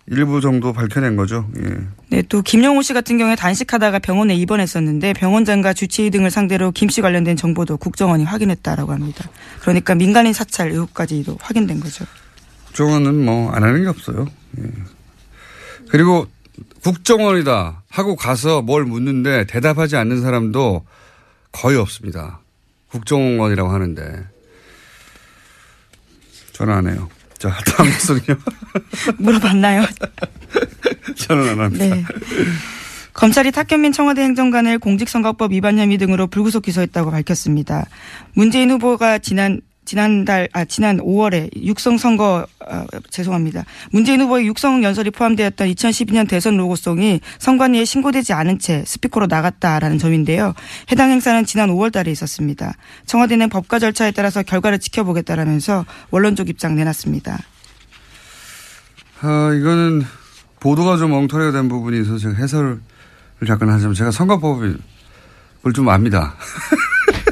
일부 0.07 0.41
정도 0.41 0.73
밝혀낸 0.73 1.17
거죠. 1.17 1.47
예. 1.59 1.77
네, 2.09 2.23
또 2.23 2.41
김영호 2.41 2.81
씨 2.81 2.95
같은 2.95 3.19
경우에 3.19 3.37
단식하다가 3.37 3.99
병원에 3.99 4.35
입원했었는데 4.37 5.13
병원장과 5.13 5.75
주치의 5.75 6.11
등을 6.11 6.31
상대로 6.31 6.71
김 6.71 6.89
씨 6.89 7.03
관련된 7.03 7.37
정보도 7.37 7.77
국정원이 7.77 8.25
확인했다라고 8.25 8.93
합니다. 8.93 9.29
그러니까 9.61 9.95
민간인 9.95 10.33
사찰 10.33 10.71
의혹까지도 10.71 11.37
확인된 11.43 11.81
거죠. 11.81 12.07
국정원은 12.69 13.23
뭐 13.23 13.51
안 13.53 13.63
하는 13.65 13.83
게 13.83 13.89
없어요. 13.89 14.27
예. 14.61 14.63
그리고 15.91 16.27
국정원이다 16.83 17.83
하고 17.91 18.17
가서 18.17 18.63
뭘 18.63 18.85
묻는데 18.85 19.45
대답하지 19.47 19.97
않는 19.97 20.23
사람도 20.23 20.87
거의 21.57 21.79
없습니다. 21.79 22.41
국정원이라고 22.91 23.71
하는데. 23.71 24.27
저는 26.53 26.75
안 26.75 26.87
해요. 26.87 27.09
자, 27.39 27.49
다음 27.67 27.89
뉴스는요. 27.89 28.39
물어봤나요? 29.19 29.87
저는 31.17 31.49
안 31.49 31.61
합니다. 31.61 31.85
네. 31.87 32.05
검찰이 33.15 33.53
탁현민 33.53 33.93
청와대 33.93 34.21
행정관을 34.23 34.79
공직선거법 34.79 35.53
위반 35.53 35.79
혐의 35.79 35.97
등으로 35.97 36.27
불구속 36.27 36.63
기소했다고 36.63 37.11
밝혔습니다. 37.11 37.87
문재인 38.35 38.71
후보가 38.71 39.19
지난 39.19 39.63
지난달 39.87 40.49
아 40.53 40.65
지난 40.65 40.99
5월에 40.99 41.49
육성 41.63 41.97
선거 41.97 42.47
아, 42.69 42.85
죄송합니다. 43.09 43.65
문재인 43.93 44.21
후보의 44.21 44.47
육성 44.49 44.83
연설이 44.83 45.11
포함되었던 45.11 45.69
2012년 45.69 46.29
대선 46.29 46.57
로고송이 46.57 47.21
선관위에 47.39 47.85
신고되지 47.85 48.33
않은 48.35 48.59
채 48.59 48.85
스피커로 48.85 49.27
나갔다라는 49.29 49.99
점인데요. 49.99 50.53
해당 50.91 51.11
행사는 51.11 51.47
지난 51.47 51.71
5월 51.71 51.93
달에 51.93 52.11
있었습니다. 52.11 52.75
청와대는 53.07 53.49
법과 53.49 53.79
절차에 53.79 54.11
따라서 54.11 54.43
결과를 54.43 54.81
지켜보겠다라면서 54.81 55.87
원론적 56.11 56.49
입장 56.49 56.75
내놨습니다. 56.75 57.39
아 59.21 59.53
이거는 59.55 60.03
보도가 60.61 60.97
좀 60.97 61.13
엉터리가 61.13 61.53
된 61.53 61.69
부분이 61.69 62.01
있어서 62.03 62.19
제가 62.19 62.35
해설을 62.35 62.81
잠깐 63.47 63.71
하자면 63.71 63.95
제가 63.95 64.11
선거법을 64.11 64.79
좀 65.75 65.89
압니다. 65.89 66.35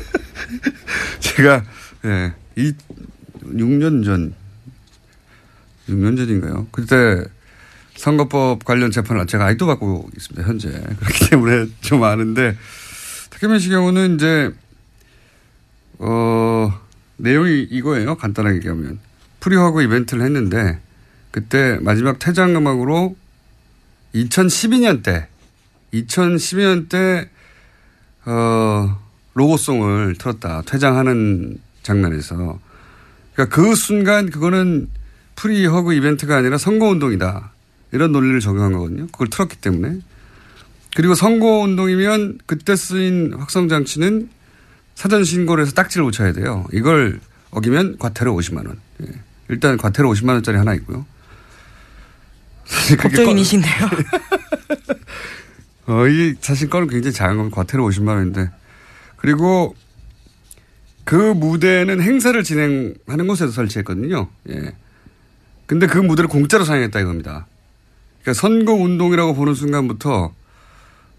제가 1.19 1.63
예. 2.05 2.33
이 2.57 2.73
6년 3.43 4.05
전 4.05 4.35
6년 5.89 6.17
전인가요? 6.17 6.67
그때 6.71 7.25
선거법 7.97 8.65
관련 8.65 8.91
재판을 8.91 9.27
제가 9.27 9.47
아직도 9.47 9.67
받고 9.67 10.11
있습니다. 10.17 10.49
현재 10.49 10.69
그렇기 11.01 11.31
때문에 11.31 11.67
좀 11.81 12.03
아는데 12.03 12.57
탁현민 13.31 13.59
씨 13.59 13.69
경우는 13.69 14.17
이제 14.17 14.53
어 15.99 16.73
내용이 17.17 17.63
이거예요. 17.71 18.17
간단하게 18.17 18.57
얘기하면 18.57 18.99
free 19.41 19.65
hug 19.65 19.83
이벤트를 19.83 20.25
했는데 20.25 20.81
그때 21.31 21.79
마지막 21.81 22.19
퇴장 22.19 22.57
음악으로 22.57 23.17
2012년 24.15 25.03
때 25.03 25.29
2012년 25.93 26.89
때 26.89 27.29
어, 28.27 28.99
로고송을 29.35 30.17
틀었다. 30.19 30.63
퇴장하는 30.63 31.59
장면에서. 31.85 32.59
그러니까 33.35 33.55
그 33.55 33.77
순간 33.77 34.31
그거는 34.31 34.89
free 35.37 35.65
hug 35.65 35.95
이벤트가 35.95 36.37
아니라 36.37 36.59
선거운동이다. 36.59 37.53
이런 37.93 38.11
논리를 38.11 38.41
적용한 38.41 38.73
거거든요. 38.73 39.07
그걸 39.07 39.29
틀었기 39.29 39.57
때문에. 39.59 40.01
그리고 40.97 41.15
선거운동이면 41.15 42.39
그때 42.47 42.75
쓰인 42.75 43.35
확성장치는 43.35 44.29
사전 44.95 45.25
신고를 45.25 45.63
해서 45.63 45.75
딱지를 45.75 46.05
붙여야 46.05 46.33
돼요. 46.33 46.67
이걸 46.73 47.21
어기면 47.51 47.99
과태료 47.99 48.35
50만 48.35 48.67
원. 48.67 48.81
예. 49.03 49.09
일단 49.49 49.77
과태료 49.77 50.11
50만 50.11 50.31
원짜리 50.31 50.57
하나 50.57 50.75
있고요. 50.75 51.05
법조인이신데요. 53.01 53.91
어, 55.87 56.07
이 56.09 56.35
사실 56.41 56.71
건은 56.71 56.89
굉장히 56.89 57.13
작은 57.13 57.37
건 57.37 57.51
과태료 57.51 57.87
50만 57.89 58.09
원인데 58.09 58.51
그리고 59.17 59.75
그 61.05 61.15
무대는 61.15 62.01
행사를 62.01 62.43
진행하는 62.43 63.27
곳에서 63.27 63.53
설치했거든요. 63.53 64.29
예. 64.51 64.73
근데 65.67 65.87
그 65.87 65.99
무대를 65.99 66.29
공짜로 66.29 66.65
사용했다 66.65 67.01
이겁니다. 67.01 67.47
그러니까 68.23 68.41
선거 68.41 68.73
운동이라고 68.73 69.35
보는 69.35 69.55
순간부터 69.55 70.35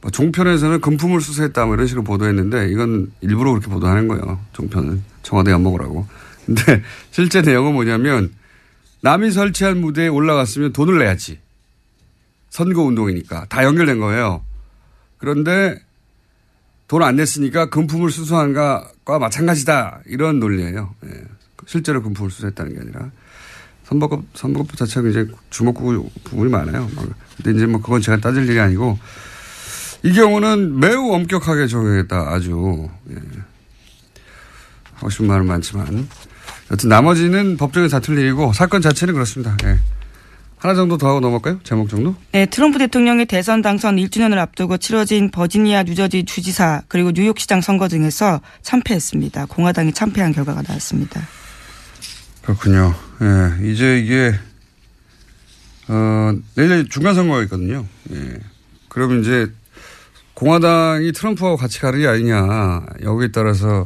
뭐 0.01 0.11
종편에서는 0.11 0.81
금품을 0.81 1.21
수수했다 1.21 1.65
뭐 1.65 1.75
이런 1.75 1.87
식으로 1.87 2.03
보도했는데 2.03 2.69
이건 2.69 3.11
일부러 3.21 3.51
그렇게 3.51 3.67
보도하는 3.67 4.07
거예요. 4.07 4.39
종편은 4.53 5.03
청와대 5.23 5.51
엿먹으라고. 5.51 6.07
근데 6.45 6.83
실제 7.11 7.41
내용은 7.41 7.73
뭐냐면 7.73 8.33
남이 9.01 9.31
설치한 9.31 9.81
무대에 9.81 10.07
올라갔으면 10.07 10.73
돈을 10.73 10.97
내야지. 10.99 11.39
선거 12.49 12.83
운동이니까 12.83 13.45
다 13.49 13.63
연결된 13.63 13.99
거예요. 13.99 14.43
그런데 15.17 15.79
돈 16.87 17.01
안 17.01 17.15
냈으니까 17.15 17.69
금품을 17.69 18.11
수수한 18.11 18.53
것과 18.53 19.19
마찬가지다. 19.19 20.01
이런 20.05 20.39
논리예요. 20.39 20.93
예. 21.05 21.09
실제로 21.65 22.01
금품을 22.03 22.29
수수했다는 22.29 22.73
게 22.75 22.79
아니라. 22.81 23.11
선거법, 23.85 24.23
선거법 24.33 24.77
자체가 24.77 25.09
이제 25.09 25.27
주목구 25.49 26.09
부분이 26.23 26.49
많아요. 26.51 26.89
근데 27.37 27.57
이제 27.57 27.65
뭐 27.65 27.81
그건 27.81 28.01
제가 28.01 28.17
따질 28.17 28.47
일이 28.49 28.59
아니고 28.59 28.97
이 30.03 30.13
경우는 30.13 30.79
매우 30.79 31.11
엄격하게 31.13 31.67
적용했다. 31.67 32.15
아주. 32.31 32.89
예. 33.11 33.15
하고 34.93 35.09
싶은 35.09 35.27
말은 35.27 35.45
많지만. 35.47 36.07
여튼 36.71 36.89
나머지는 36.89 37.57
법정에 37.57 37.87
다툴 37.87 38.17
일이고 38.17 38.53
사건 38.53 38.81
자체는 38.81 39.13
그렇습니다. 39.13 39.55
예. 39.65 39.79
하나 40.65 40.73
정도 40.73 40.97
더 40.97 41.09
하고 41.09 41.19
넘어갈까요? 41.19 41.59
제목 41.63 41.89
정도? 41.89 42.15
네, 42.31 42.47
트럼프 42.47 42.79
대통령의 42.79 43.27
대선 43.27 43.61
당선 43.61 43.97
1주년을 43.97 44.39
앞두고 44.39 44.77
치러진 44.77 45.29
버지니아 45.29 45.83
뉴저지 45.83 46.25
주지사 46.25 46.81
그리고 46.87 47.11
뉴욕시장 47.11 47.61
선거 47.61 47.87
등에서 47.87 48.41
참패했습니다. 48.63 49.45
공화당이 49.45 49.93
참패한 49.93 50.31
결과가 50.31 50.63
나왔습니다. 50.63 51.21
그렇군요. 52.41 52.95
예, 53.21 53.69
이제 53.69 53.99
이게 53.99 54.33
어, 55.87 56.33
내일 56.55 56.89
중간 56.89 57.13
선거가 57.13 57.43
있거든요. 57.43 57.85
예. 58.11 58.39
그러면 58.89 59.21
이제 59.21 59.51
공화당이 60.33 61.11
트럼프하고 61.11 61.57
같이 61.57 61.79
가느냐 61.79 62.09
아니냐 62.09 62.87
여기에 63.03 63.27
따라서 63.31 63.85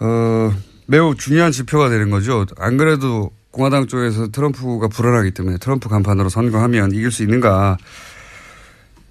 어, 0.00 0.54
매우 0.86 1.14
중요한 1.14 1.52
지표가 1.52 1.90
되는 1.90 2.08
거죠. 2.08 2.46
안 2.56 2.78
그래도 2.78 3.30
공화당 3.52 3.86
쪽에서 3.86 4.28
트럼프가 4.28 4.88
불안하기 4.88 5.30
때문에 5.32 5.58
트럼프 5.58 5.88
간판으로 5.88 6.28
선거하면 6.30 6.92
이길 6.92 7.12
수 7.12 7.22
있는가. 7.22 7.76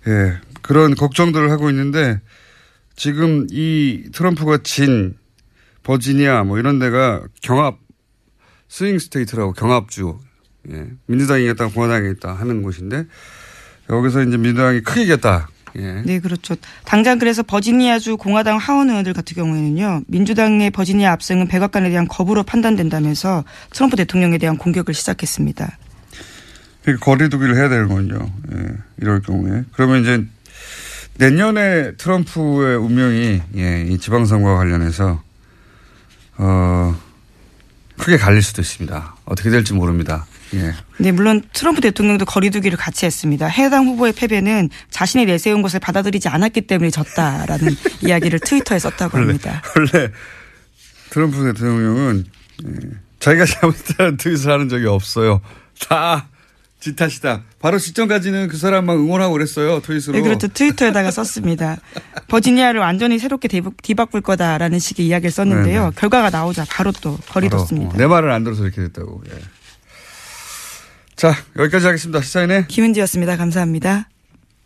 예. 0.08 0.40
그런 0.62 0.96
걱정들을 0.96 1.50
하고 1.52 1.70
있는데 1.70 2.20
지금 2.96 3.48
이 3.52 4.10
트럼프가 4.12 4.60
진 4.64 5.16
버지니아 5.84 6.44
뭐 6.44 6.60
이런 6.60 6.80
데가 6.80 7.24
경합 7.42 7.78
swing 8.68 8.98
state라고 9.00 9.54
경합주. 9.54 10.20
예. 10.72 10.88
민주당이 11.06 11.44
이겼다 11.44 11.68
공화당이 11.68 12.10
이겼다 12.12 12.34
하는 12.34 12.64
곳인데 12.64 13.06
여기서 13.90 14.24
이제 14.24 14.38
민주당이 14.38 14.82
크게 14.82 15.04
이겼다. 15.04 15.50
예. 15.78 16.02
네, 16.06 16.20
그렇죠. 16.20 16.56
당장 16.86 17.20
그래서 17.20 17.44
버지니아주 17.44 18.18
공화당 18.18 18.58
하원 18.58 18.90
의원들 18.90 19.14
같은 19.14 19.36
경우에는요, 19.36 20.04
민주당의 20.08 20.72
버지니아 20.72 21.12
압승은 21.14 21.48
백악관에 21.48 21.90
대한 21.90 22.08
거부로 22.08 22.44
판단된다면서 22.44 23.44
트럼프 23.72 23.96
대통령에 23.96 24.38
대한 24.38 24.58
공격을 24.58 24.94
시작했습니다. 24.94 25.78
거리두기를 27.00 27.56
해야 27.56 27.70
되는 27.70 27.88
거죠. 27.88 28.32
예, 28.54 28.68
이럴 29.00 29.22
경우에. 29.22 29.64
그러면 29.74 30.02
이제 30.02 30.26
내년에 31.18 31.94
트럼프의 31.98 32.78
운명이 32.78 33.42
예, 33.58 33.86
이 33.88 33.98
지방선거와 34.00 34.58
관련해서 34.58 35.22
어, 36.38 36.96
크게 38.00 38.18
갈릴 38.18 38.42
수도 38.42 38.62
있습니다. 38.62 39.16
어떻게 39.26 39.50
될지 39.52 39.74
모릅니다. 39.74 40.26
예. 40.54 40.74
네, 40.98 41.12
물론 41.12 41.42
트럼프 41.54 41.82
대통령도 41.82 42.26
거리두기를 42.26 42.78
같이 42.78 43.06
했습니다. 43.06 43.48
해당 43.48 43.86
후보의 43.88 44.14
패배는 44.14 44.70
자신이 44.90 45.26
내세운 45.26 45.62
것을 45.62 45.80
받아들이지 45.80 46.28
않았기 46.30 46.62
때문에 46.62 46.90
졌다라는 46.92 47.76
이야기를 48.06 48.40
트위터에 48.40 48.78
썼다고 48.80 49.18
원래, 49.18 49.28
합니다. 49.28 49.62
원래 49.76 50.10
트럼프 51.10 51.44
대통령은 51.54 52.26
예, 52.68 52.72
자기가 53.20 53.46
잘못한 53.46 54.18
트윗을 54.18 54.52
하는 54.52 54.70
적이 54.70 54.88
없어요. 54.88 55.42
다 55.88 56.28
지 56.82 56.96
탓이다. 56.96 57.44
바로 57.60 57.78
직전까지는 57.78 58.48
그 58.48 58.58
사람만 58.58 58.98
응원하고 58.98 59.34
그랬어요. 59.34 59.82
트윗으로. 59.82 60.14
네, 60.14 60.22
그렇죠. 60.24 60.48
트위터에다가 60.48 61.12
썼습니다. 61.12 61.78
버지니아를 62.28 62.80
완전히 62.80 63.20
새롭게 63.20 63.48
뒤바- 63.50 63.74
뒤바꿀 63.84 64.22
거다라는 64.22 64.80
식의 64.80 65.06
이야기를 65.06 65.30
썼는데요. 65.30 65.80
네, 65.84 65.90
네. 65.92 65.96
결과가 65.96 66.32
나오자 66.32 66.66
바로 66.72 66.92
또 66.94 67.20
거리뒀습니다. 67.30 67.94
어, 67.94 67.98
내 68.00 68.08
말을 68.08 68.32
안 68.32 68.44
들어서 68.44 68.64
이렇게 68.64 68.82
됐다고. 68.82 69.22
예. 69.32 69.40
자, 71.22 71.36
여기까지 71.56 71.86
하겠습니다. 71.86 72.20
시사인의 72.20 72.68
김은지였습니다. 72.68 73.38
감사합니다. 73.38 74.10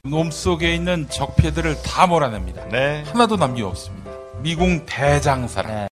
몸 0.04 0.32
속에 0.32 0.74
있는 0.74 1.06
적폐들을 1.10 1.82
다 1.84 2.08
몰아냅니다. 2.08 2.64
하나도 3.12 3.36
남김없습니다. 3.36 4.10
미궁 4.42 4.86
대장사랑. 4.86 5.90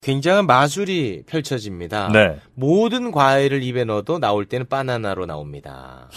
굉장한 0.00 0.48
마술이 0.48 1.22
펼쳐집니다. 1.26 2.08
네. 2.08 2.40
모든 2.54 3.12
과일을 3.12 3.62
입에 3.62 3.84
넣어도 3.84 4.18
나올 4.18 4.46
때는 4.46 4.66
바나나로 4.68 5.26
나옵니다. 5.26 6.08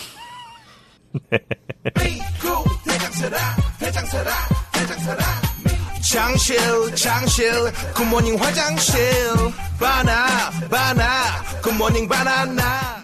장실 6.11 6.57
장실 6.95 7.51
good 7.93 8.10
morning 8.10 8.39
화장실 8.39 8.99
바나 9.79 10.49
바나 10.71 11.43
good 11.61 11.78
morning 11.78 12.07
바나나 12.07 13.03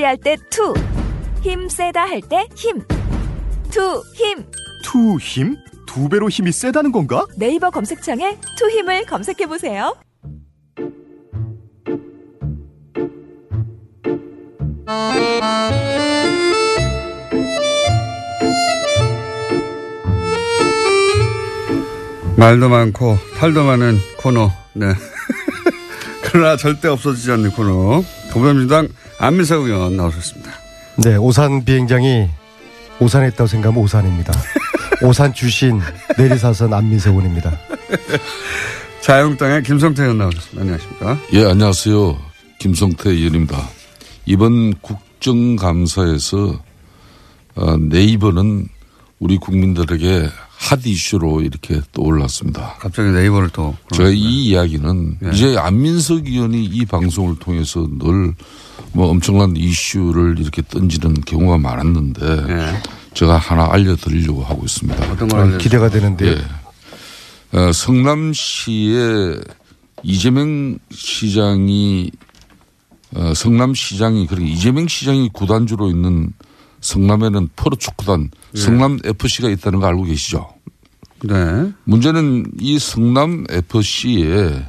할 0.05 0.17
때 0.17 0.37
two. 0.49 0.73
힘 1.41 1.67
세다 1.69 2.01
할 2.05 2.21
때 2.21 2.47
힘. 2.55 2.83
two, 3.69 4.03
힘. 4.13 4.45
투 4.83 5.17
힘? 5.17 5.55
두 5.87 6.07
배로 6.09 6.29
힘이 6.29 6.51
세다는 6.51 6.91
건가? 6.91 7.25
네이버 7.37 7.69
검색창에 7.69 8.37
투 8.57 8.69
힘을 8.69 9.05
검색해 9.05 9.47
보세요. 9.47 9.93
말도 22.37 22.69
많고 22.69 23.17
탈도 23.37 23.63
많은 23.63 23.97
코너. 24.17 24.51
네. 24.73 24.87
그러나 26.23 26.57
절대 26.57 26.87
없어지지 26.87 27.31
않는 27.33 27.51
코너. 27.51 28.03
더불어민주당 28.31 28.87
안민석 29.21 29.65
의원 29.65 29.95
나오셨습니다. 29.95 30.51
네, 30.97 31.15
오산 31.15 31.63
비행장이 31.63 32.27
오산에 32.99 33.27
있다고 33.27 33.45
생각하면 33.45 33.83
오산입니다. 33.83 34.33
오산 35.05 35.31
주신 35.35 35.79
내리사선 36.17 36.73
안민석 36.73 37.11
의원입니다. 37.11 37.55
자유한국당의 39.01 39.61
김성태 39.61 40.01
의원 40.01 40.17
나오셨습니다. 40.17 40.61
안녕하십니까? 40.61 41.19
예, 41.33 41.45
안녕하세요. 41.45 42.17
김성태 42.57 43.11
의원입니다. 43.11 43.69
이번 44.25 44.73
국정감사에서 44.81 46.59
어, 47.55 47.77
네이버는 47.77 48.67
우리 49.19 49.37
국민들에게 49.37 50.29
핫 50.57 50.79
이슈로 50.83 51.41
이렇게 51.41 51.79
떠올랐습니다. 51.91 52.77
갑자기 52.79 53.11
네이버를 53.11 53.49
또. 53.49 53.75
제가 53.91 54.09
이 54.09 54.45
이야기는 54.47 55.17
예. 55.25 55.29
이제 55.31 55.57
안민석 55.57 56.25
의원이 56.25 56.65
이 56.65 56.85
방송을 56.85 57.37
통해서 57.37 57.87
늘 57.99 58.33
뭐 58.93 59.09
엄청난 59.09 59.55
이슈를 59.55 60.39
이렇게 60.39 60.61
던지는 60.61 61.13
경우가 61.21 61.57
많았는데 61.57 62.81
제가 63.13 63.37
하나 63.37 63.67
알려드리려고 63.71 64.43
하고 64.43 64.63
있습니다. 64.65 65.05
예. 65.05 65.11
어떤 65.11 65.31
아, 65.33 65.57
기대가 65.57 65.89
되는데요. 65.89 66.31
예. 66.31 67.57
어, 67.57 67.71
성남시에 67.71 69.35
이재명 70.03 70.77
시장이 70.89 72.11
어, 73.13 73.33
성남시장이 73.33 74.27
그리고 74.27 74.45
이재명 74.45 74.87
시장이 74.87 75.29
구단주로 75.33 75.89
있는 75.89 76.31
성남에는 76.79 77.49
프로축구단 77.55 78.29
예. 78.55 78.59
성남 78.59 78.99
FC가 79.03 79.49
있다는 79.49 79.79
거 79.79 79.87
알고 79.87 80.03
계시죠? 80.03 80.53
네. 81.23 81.71
문제는 81.83 82.45
이 82.59 82.79
성남 82.79 83.45
FC에 83.49 84.65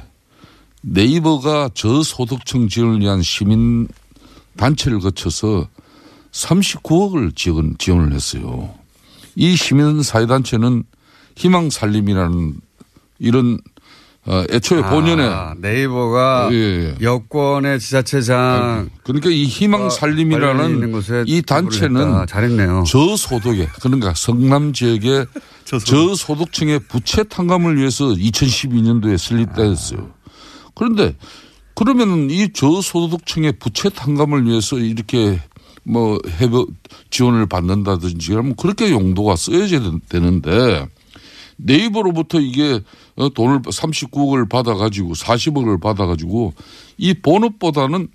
네이버가 0.81 1.69
저소득층 1.73 2.67
지원을 2.67 2.99
위한 2.99 3.21
시민 3.21 3.87
단체를 4.57 4.99
거쳐서 4.99 5.67
39억을 6.31 7.35
지원, 7.35 7.75
지원을 7.77 8.13
했어요. 8.13 8.73
이 9.35 9.55
시민 9.55 10.01
사회단체는 10.03 10.83
희망 11.35 11.69
살림이라는 11.69 12.53
이런 13.19 13.59
어, 14.25 14.45
애초에 14.49 14.81
아, 14.81 14.89
본연의 14.89 15.55
네이버가 15.57 16.49
예, 16.53 16.55
예. 16.55 16.95
여권의 17.01 17.79
지자체장 17.79 18.89
그러니까 19.03 19.29
이 19.29 19.43
희망 19.43 19.89
관련이 19.89 20.21
있는 20.21 20.39
살림이라는 20.39 20.91
곳에 20.93 21.23
이 21.27 21.41
단체는. 21.41 22.25
잘했네요. 22.27 22.85
저소득에 22.87 23.67
그러니까 23.81 24.13
성남 24.15 24.71
지역의 24.71 25.25
저소득 25.65 26.53
층의 26.53 26.79
부채 26.87 27.23
탕감을 27.23 27.77
위해서 27.77 28.05
2012년도에 28.05 29.17
설립됐어요. 29.17 30.11
그런데 30.73 31.15
그러면은 31.75 32.29
이 32.29 32.51
저소득층의 32.53 33.53
부채 33.53 33.89
탕감을 33.89 34.45
위해서 34.45 34.77
이렇게 34.77 35.39
뭐 35.83 36.19
해법 36.39 36.69
지원을 37.09 37.47
받는다든지 37.47 38.29
그러면 38.29 38.55
그렇게 38.55 38.91
용도가 38.91 39.35
쓰여져야 39.35 39.99
되는데 40.07 40.87
네이버로부터 41.57 42.39
이게 42.39 42.81
어, 43.15 43.29
돈을 43.29 43.61
39억을 43.61 44.49
받아가지고 44.49 45.13
40억을 45.13 45.81
받아가지고 45.81 46.53
이 46.97 47.13
본업보다는 47.13 48.07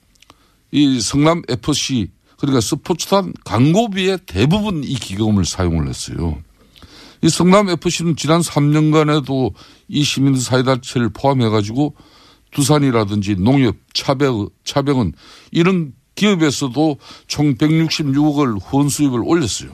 이 0.70 1.00
성남 1.00 1.42
FC 1.48 2.08
그러니까 2.38 2.60
스포츠단 2.60 3.32
광고비의 3.44 4.20
대부분 4.26 4.84
이 4.84 4.94
기금을 4.94 5.44
사용을 5.44 5.88
했어요. 5.88 6.38
이 7.22 7.28
성남 7.28 7.68
FC는 7.68 8.14
지난 8.16 8.40
3년간에도 8.40 9.52
이 9.88 10.04
시민사회단체를 10.04 11.10
포함해가지고 11.10 11.94
두산이라든지 12.50 13.36
농협, 13.36 13.76
차벽, 13.92 14.50
차벽은 14.64 15.12
이런 15.50 15.92
기업에서도 16.14 16.98
총 17.26 17.54
166억을 17.54 18.58
후원 18.62 18.88
수입을 18.88 19.20
올렸어요. 19.24 19.70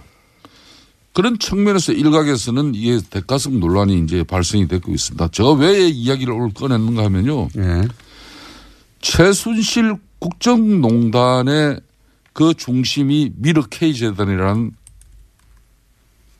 그런 1.12 1.38
측면에서 1.38 1.92
일각에서는 1.92 2.74
이게 2.74 2.98
대가성 3.08 3.60
논란이 3.60 4.00
이제 4.00 4.24
발생이 4.24 4.66
되고 4.66 4.92
있습니다. 4.92 5.28
제가 5.28 5.52
왜이 5.52 5.90
이야기를 5.90 6.32
오늘 6.32 6.52
꺼냈는가 6.52 7.04
하면요. 7.04 7.48
최순실 9.00 9.96
국정농단의 10.18 11.80
그 12.32 12.52
중심이 12.54 13.30
미르 13.36 13.62
K 13.70 13.94
재단이라는 13.94 14.72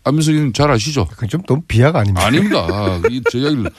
안민석 0.02 0.32
의원님 0.32 0.52
잘 0.52 0.70
아시죠? 0.70 1.06
그건 1.06 1.28
좀 1.28 1.42
너무 1.42 1.62
비하가? 1.66 2.00
아닙니다. 2.00 2.98
이, 3.10 3.22
저 3.30 3.38
이야기를. 3.38 3.70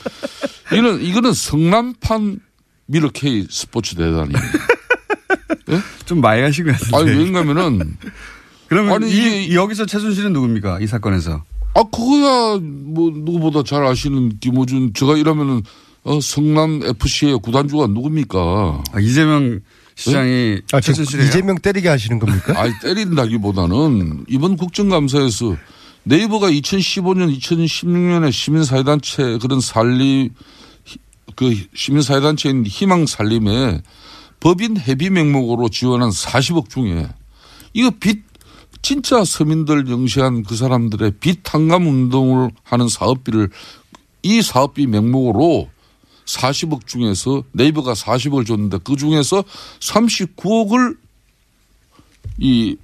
이는, 0.73 1.01
이거는 1.03 1.33
성남판 1.33 2.39
미르 2.87 3.09
K 3.13 3.47
스포츠 3.49 3.95
대단입니다. 3.95 4.41
좀 6.05 6.21
많이 6.21 6.41
하신 6.41 6.65
것 6.65 6.71
같은데. 6.73 6.97
아니, 6.97 7.09
왜냐면은. 7.09 7.97
그러면 8.67 8.93
아니, 9.03 9.11
이, 9.47 9.55
여기서 9.55 9.85
최순실은 9.85 10.33
누굽니까? 10.33 10.79
이 10.81 10.87
사건에서. 10.87 11.43
아, 11.73 11.83
그거야, 11.83 12.59
뭐, 12.61 13.11
누구보다 13.11 13.63
잘 13.63 13.85
아시는 13.85 14.39
김호준. 14.39 14.93
제가 14.93 15.17
이러면은, 15.17 15.61
어, 16.03 16.19
성남 16.21 16.81
FC의 16.83 17.39
구단주가 17.39 17.87
누굽니까? 17.87 18.83
아, 18.91 18.99
이재명 18.99 19.59
시장이 19.95 20.61
아, 20.73 20.81
지금 20.81 21.03
이재명 21.03 21.57
때리게 21.57 21.87
하시는 21.87 22.19
겁니까? 22.19 22.53
아니, 22.59 22.71
때린다기보다는 22.81 24.25
이번 24.27 24.57
국정감사에서 24.57 25.55
네이버가 26.03 26.49
2015년, 26.51 27.35
2016년에 27.37 28.31
시민사회단체 28.31 29.39
그런 29.41 29.59
살림, 29.59 30.29
그 31.35 31.55
시민사회단체인 31.73 32.65
희망 32.65 33.05
살림에 33.05 33.81
법인 34.39 34.77
회비 34.77 35.09
명목으로 35.09 35.69
지원한 35.69 36.09
40억 36.09 36.69
중에 36.69 37.07
이거 37.73 37.91
빚 37.99 38.23
진짜 38.81 39.23
서민들 39.23 39.89
영시한 39.89 40.43
그 40.43 40.55
사람들의 40.55 41.13
빚 41.19 41.39
탕감 41.41 41.87
운동을 41.87 42.51
하는 42.63 42.87
사업비를 42.87 43.49
이 44.21 44.41
사업비 44.41 44.85
명목으로 44.85 45.69
40억 46.25 46.85
중에서 46.85 47.43
네이버가 47.51 47.93
40억을 47.93 48.45
줬는데 48.45 48.79
그 48.83 48.95
중에서 48.95 49.43
39억을 49.79 50.97
이 52.37 52.77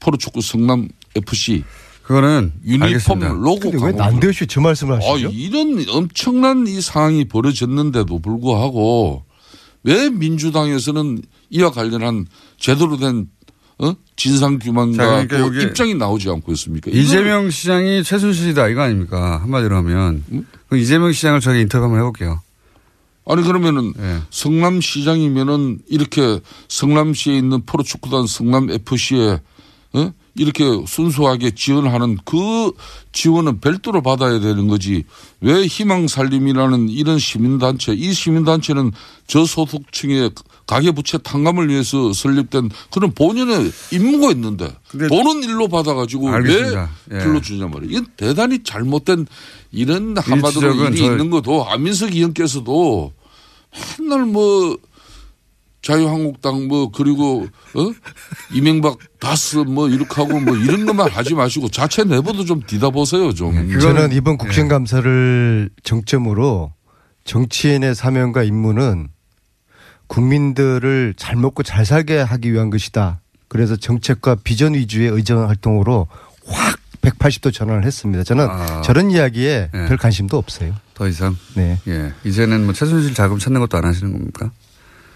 프로축구 0.00 0.40
성남 0.40 0.88
FC 1.14 1.64
그거는 2.04 2.52
유니폼 2.64 2.82
알겠습니다. 2.86 3.28
로고 3.28 3.70
근데 3.70 3.86
왜. 3.86 3.92
난데없이 3.92 4.46
저 4.46 4.60
말씀을 4.60 4.94
아, 4.94 5.12
하시죠? 5.12 5.30
이런 5.30 5.84
엄청난 5.88 6.66
이 6.66 6.80
상황이 6.80 7.24
벌어졌는데도 7.24 8.18
불구하고 8.18 9.24
왜 9.84 10.10
민주당에서는 10.10 11.22
이와 11.50 11.70
관련한 11.70 12.26
제대로 12.58 12.98
된 12.98 13.28
어? 13.78 13.94
진상 14.16 14.58
자, 14.58 14.66
규명과 14.66 15.26
그러니까 15.26 15.62
입장이 15.62 15.94
나오지 15.94 16.28
않고 16.28 16.52
있습니까? 16.52 16.90
이재명 16.92 17.50
시장이 17.50 18.04
최순실이다 18.04 18.68
이거 18.68 18.82
아닙니까? 18.82 19.40
한마디로 19.42 19.74
하면. 19.76 20.22
그럼 20.68 20.80
이재명 20.80 21.10
시장을 21.10 21.40
저희 21.40 21.62
인터뷰 21.62 21.84
한번 21.84 22.00
해볼게요. 22.00 22.40
아니 23.26 23.42
그러면은 23.42 23.94
예. 23.98 24.18
성남시장이면은 24.30 25.78
이렇게 25.88 26.40
성남시에 26.68 27.36
있는 27.36 27.62
프로축구단 27.64 28.26
성남 28.26 28.70
FC에 28.70 29.40
어? 29.94 30.12
이렇게 30.36 30.64
순수하게 30.86 31.52
지원하는 31.52 32.18
그 32.24 32.72
지원은 33.12 33.60
별도로 33.60 34.02
받아야 34.02 34.40
되는 34.40 34.66
거지 34.66 35.04
왜 35.40 35.64
희망살림이라는 35.66 36.88
이런 36.88 37.18
시민단체 37.20 37.92
이 37.92 38.12
시민단체는 38.12 38.90
저소득층의 39.28 40.32
가계부채 40.66 41.18
탕감을 41.18 41.68
위해서 41.68 42.12
설립된 42.12 42.70
그런 42.90 43.12
본연의 43.12 43.70
임무가 43.92 44.32
있는데 44.32 44.74
돈은 44.90 45.44
일로 45.44 45.68
받아가지고 45.68 46.30
알겠습니다. 46.30 46.90
왜 47.10 47.18
예. 47.20 47.22
불러주냐 47.24 47.68
말이에요. 47.68 47.90
이건 47.92 48.06
대단히 48.16 48.62
잘못된 48.64 49.26
이런 49.70 50.16
한마디로 50.16 50.74
일이 50.86 50.96
저- 50.96 51.04
있는 51.04 51.30
것도 51.30 51.68
안민석 51.68 52.12
의원께서도 52.14 53.12
맨날 54.00 54.24
뭐 54.24 54.78
자유한국당 55.84 56.66
뭐 56.66 56.90
그리고 56.90 57.46
어 57.74 57.92
이명박 58.52 58.96
다스 59.20 59.58
뭐 59.58 59.88
이렇게 59.88 60.14
하고 60.14 60.40
뭐 60.40 60.56
이런 60.56 60.86
것만 60.86 61.10
하지 61.10 61.34
마시고 61.34 61.68
자체 61.68 62.04
내부도 62.04 62.44
좀 62.44 62.62
뒤다보세요 62.66 63.34
좀. 63.34 63.68
네, 63.68 63.78
저는 63.78 64.12
이번 64.12 64.38
국정감사를 64.38 65.70
정점으로 65.82 66.72
정치인의 67.24 67.94
사명과 67.94 68.44
임무는 68.44 69.08
국민들을 70.06 71.14
잘 71.16 71.36
먹고 71.36 71.62
잘 71.62 71.84
살게 71.84 72.18
하기 72.18 72.52
위한 72.52 72.70
것이다. 72.70 73.20
그래서 73.48 73.76
정책과 73.76 74.36
비전 74.42 74.74
위주의 74.74 75.08
의정 75.08 75.46
활동으로 75.46 76.08
확 76.46 76.78
180도 77.02 77.52
전환을 77.52 77.84
했습니다. 77.84 78.24
저는 78.24 78.48
아. 78.48 78.80
저런 78.82 79.10
이야기에 79.10 79.68
네. 79.72 79.86
별 79.88 79.98
관심도 79.98 80.38
없어요. 80.38 80.74
더 80.94 81.06
이상. 81.06 81.36
네. 81.54 81.78
예. 81.86 82.12
이제는 82.24 82.64
뭐 82.64 82.72
최순실 82.72 83.14
자금 83.14 83.38
찾는 83.38 83.60
것도 83.60 83.76
안 83.76 83.84
하시는 83.84 84.10
겁니까? 84.10 84.50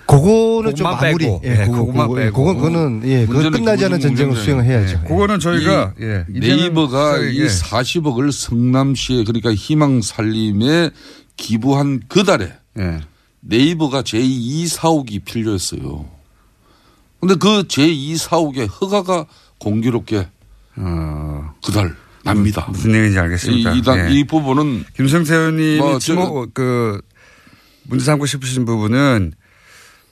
그거는 0.09 0.75
좀 0.75 0.85
마무리. 0.85 1.25
빼고. 1.27 1.43
예, 1.45 1.51
예, 1.51 1.57
그거, 1.67 1.85
그것만 1.85 2.09
그거, 2.09 2.15
빼고. 2.21 2.37
그건, 2.45 2.57
그거는, 2.57 3.03
예, 3.05 3.21
그건 3.27 3.35
문제는 3.35 3.59
끝나지 3.59 3.85
않은 3.85 4.01
전쟁을 4.01 4.37
수행해야죠. 4.37 5.01
예, 5.05 5.09
그거는 5.09 5.39
저희가 5.39 5.95
이 6.01 6.03
예, 6.03 6.25
네이버가 6.29 7.19
이 7.19 7.41
예. 7.41 7.47
40억을 7.47 8.33
성남시에 8.33 9.25
그러니까 9.25 9.53
희망 9.55 10.01
살림에 10.01 10.91
기부한 11.37 12.01
그 12.09 12.25
달에 12.25 12.53
예. 12.79 13.01
네이버가 13.41 14.03
제2 14.03 14.67
사옥이 14.67 15.21
필요했어요. 15.21 16.07
근데 17.21 17.35
그 17.35 17.65
제2 17.65 18.17
사옥의 18.17 18.67
허가가 18.67 19.27
공교롭게 19.59 20.27
어, 20.77 21.55
그달 21.65 21.95
납니다. 22.25 22.67
무슨 22.71 22.95
얘기인지 22.95 23.19
알겠습니다. 23.19 23.73
이, 23.75 23.79
이, 23.79 23.83
단- 23.83 24.11
예. 24.11 24.15
이 24.15 24.25
부분은 24.25 24.85
김성태 24.97 25.35
의원님이 25.35 25.79
뭐 25.79 25.99
지목 25.99 26.55
그 26.55 27.01
문제 27.85 28.05
삼고 28.07 28.27
싶으신 28.27 28.65
부분은 28.65 29.33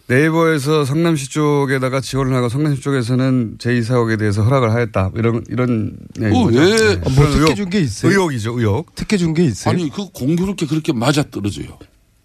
네이버에서 0.09 0.85
성남시 0.85 1.29
쪽에다가 1.31 2.01
지원을 2.01 2.33
하고 2.35 2.49
성남시 2.49 2.81
쪽에서는 2.81 3.57
제2사옥에 3.59 4.19
대해서 4.19 4.43
허락을 4.45 4.71
하였다. 4.73 5.11
이런, 5.17 5.45
이런. 5.51 5.97
내용인 6.17 6.41
어. 6.41 6.45
왜? 6.61 6.77
네. 6.77 6.97
뭐 6.97 7.13
그런 7.15 7.31
특혜 7.31 7.41
의혹, 7.43 7.57
준게 7.57 7.81
있어요? 7.81 8.13
의혹이죠, 8.13 8.59
의혹. 8.59 8.95
특혜 8.95 9.17
준 9.17 9.35
게 9.35 9.45
있어요? 9.45 9.75
아니 9.75 9.91
그 9.91 10.07
공교롭게 10.13 10.67
그렇게 10.67 10.93
맞아 10.93 11.25
떨어져요. 11.25 11.79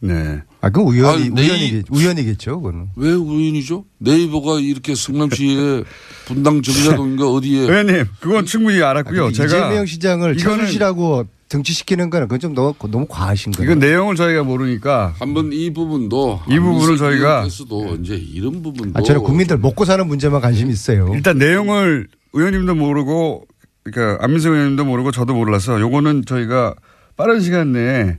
네. 0.03 0.41
아, 0.61 0.69
그 0.69 0.79
우연이, 0.81 1.25
아니, 1.25 1.29
네이- 1.29 1.37
우연이겠, 1.49 1.85
우연이겠죠, 1.89 2.61
그거는. 2.61 2.87
왜 2.95 3.11
우연이죠? 3.13 3.85
네이버가 3.99 4.59
이렇게 4.59 4.93
성남시에 4.95 5.83
분당 6.25 6.61
정자동인가 6.61 7.29
어디에 7.31 7.61
의원님, 7.61 8.05
그건 8.19 8.45
충분히 8.45 8.81
알았고요. 8.81 9.25
아니, 9.25 9.33
제가. 9.33 9.47
이재명 9.67 9.85
시장을 9.87 10.35
이거는- 10.37 10.39
최순실하고 10.39 11.25
등치시키는 11.51 12.09
거는 12.09 12.27
그건 12.27 12.39
좀 12.39 12.53
너무, 12.53 12.73
너무 12.89 13.05
과하신 13.09 13.51
거예요. 13.51 13.65
이건 13.69 13.79
내용을 13.79 14.15
저희가 14.15 14.43
모르니까. 14.43 15.13
한번 15.19 15.51
이 15.51 15.73
부분도 15.73 16.41
이 16.49 16.57
부분을 16.57 16.97
저희가 16.97 17.45
도 17.67 17.95
이제 18.01 18.15
이런 18.15 18.63
부분도 18.63 18.97
아, 18.97 19.01
저는 19.03 19.21
국민들 19.21 19.57
먹고 19.57 19.83
사는 19.83 20.07
문제만 20.07 20.39
관심이 20.39 20.71
있어요. 20.71 21.11
일단 21.13 21.37
내용을 21.37 22.07
의원님도 22.31 22.75
모르고 22.75 23.45
그러니까 23.83 24.23
안민석 24.23 24.53
의원님도 24.53 24.85
모르고 24.85 25.11
저도 25.11 25.33
몰라서 25.33 25.79
요거는 25.81 26.23
저희가 26.25 26.73
빠른 27.17 27.41
시간 27.41 27.73
내에 27.73 28.17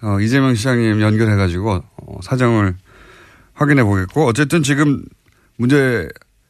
어, 0.00 0.20
이재명 0.20 0.54
시장님 0.54 1.00
연결해 1.00 1.34
가지고 1.34 1.82
어, 1.96 2.18
사정을 2.22 2.76
확인해 3.54 3.82
보겠고 3.82 4.26
어쨌든 4.26 4.62
지금 4.62 5.02
문제 5.56 6.08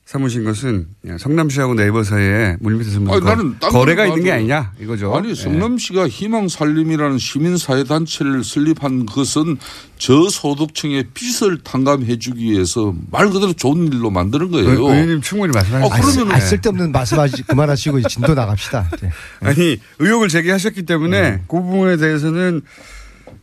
삼으신 0.08 0.42
것은 0.42 0.86
예, 1.06 1.18
성남시하고 1.18 1.74
네이버 1.74 2.02
사이에 2.02 2.56
물밑에서 2.60 3.00
거- 3.04 3.20
나는 3.20 3.56
딴 3.60 3.70
거래가 3.70 4.06
있는 4.06 4.24
게 4.24 4.32
아니냐 4.32 4.72
이거죠. 4.80 5.14
아니 5.14 5.28
예. 5.30 5.34
성남시가 5.34 6.08
희망살림이라는 6.08 7.18
시민사회단체를 7.18 8.42
설립한 8.42 9.04
것은 9.04 9.58
저소득층의 9.98 11.08
빚을 11.12 11.58
탕감해주기 11.62 12.42
위해서 12.42 12.94
말 13.10 13.28
그대로 13.28 13.52
좋은 13.52 13.92
일로 13.92 14.08
만드는 14.10 14.50
거예요. 14.50 14.66
의- 14.70 14.76
의원님 14.76 15.20
충분히 15.20 15.52
말씀하셨어요. 15.52 15.92
아, 15.92 16.00
그러면 16.00 16.34
아, 16.34 16.40
쓸데없는 16.40 16.90
말씀하시, 16.90 17.42
그만하시고 17.42 18.00
진도 18.08 18.32
나갑시다. 18.32 18.88
이제. 18.96 19.10
아니 19.40 19.76
의혹을 19.98 20.28
제기하셨기 20.28 20.86
때문에 20.86 21.20
네. 21.20 21.42
그 21.48 21.60
부분에 21.60 21.98
대해서는 21.98 22.62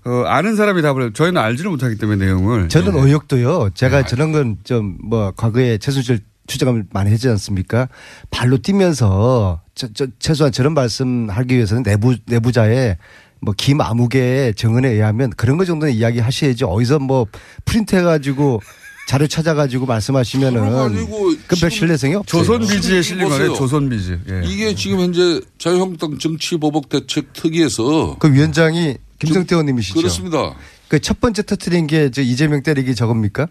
어, 0.03 0.23
아는 0.25 0.55
사람이 0.55 0.81
답을 0.81 1.13
저희는 1.13 1.39
알지를 1.39 1.69
못하기 1.69 1.97
때문에 1.97 2.25
내용을 2.25 2.69
저는 2.69 2.95
예. 2.95 3.01
의혹도요. 3.01 3.69
제가 3.75 4.03
저런 4.07 4.31
건 4.31 4.57
좀 4.63 4.97
뭐 5.03 5.31
과거에 5.37 5.77
최순실 5.77 6.21
추적을 6.47 6.85
많이 6.91 7.11
했지 7.11 7.27
않습니까? 7.29 7.87
발로 8.31 8.57
뛰면서 8.57 9.61
저, 9.73 9.87
저, 9.93 10.07
최소한 10.19 10.51
저런 10.51 10.73
말씀하기 10.73 11.55
위해서는 11.55 11.83
내부 11.83 12.15
내부자의 12.25 12.97
뭐 13.41 13.53
김아무개의 13.57 14.55
정언에 14.55 14.89
의하면 14.89 15.29
그런 15.31 15.57
거 15.57 15.65
정도는 15.65 15.93
이야기 15.93 16.19
하셔야지 16.19 16.63
어디서 16.63 16.99
뭐 16.99 17.27
프린트 17.65 17.95
해 17.95 18.01
가지고 18.01 18.61
자료 19.07 19.27
찾아가지고 19.27 19.85
말씀하시면은 19.85 21.05
그별 21.47 21.69
신뢰성이 21.69 22.15
없어요. 22.15 22.43
조선비지에 22.43 23.01
실린 23.03 23.27
거네 23.29 23.37
보세요. 23.49 23.55
조선비지. 23.55 24.19
예. 24.31 24.41
이게 24.45 24.73
지금 24.73 24.99
현재 24.99 25.41
자유한국당 25.59 26.17
정치보복 26.17 26.89
대책 26.89 27.33
특위에서 27.33 28.15
그 28.17 28.33
위원장이 28.33 28.97
김성태 29.19 29.53
의원님이시죠. 29.55 29.99
그렇습니다. 29.99 30.55
그 30.87 30.99
첫 30.99 31.19
번째 31.19 31.43
터트린 31.43 31.87
게저 31.87 32.21
이재명 32.21 32.63
때리기 32.63 32.95
저겁니까? 32.95 33.47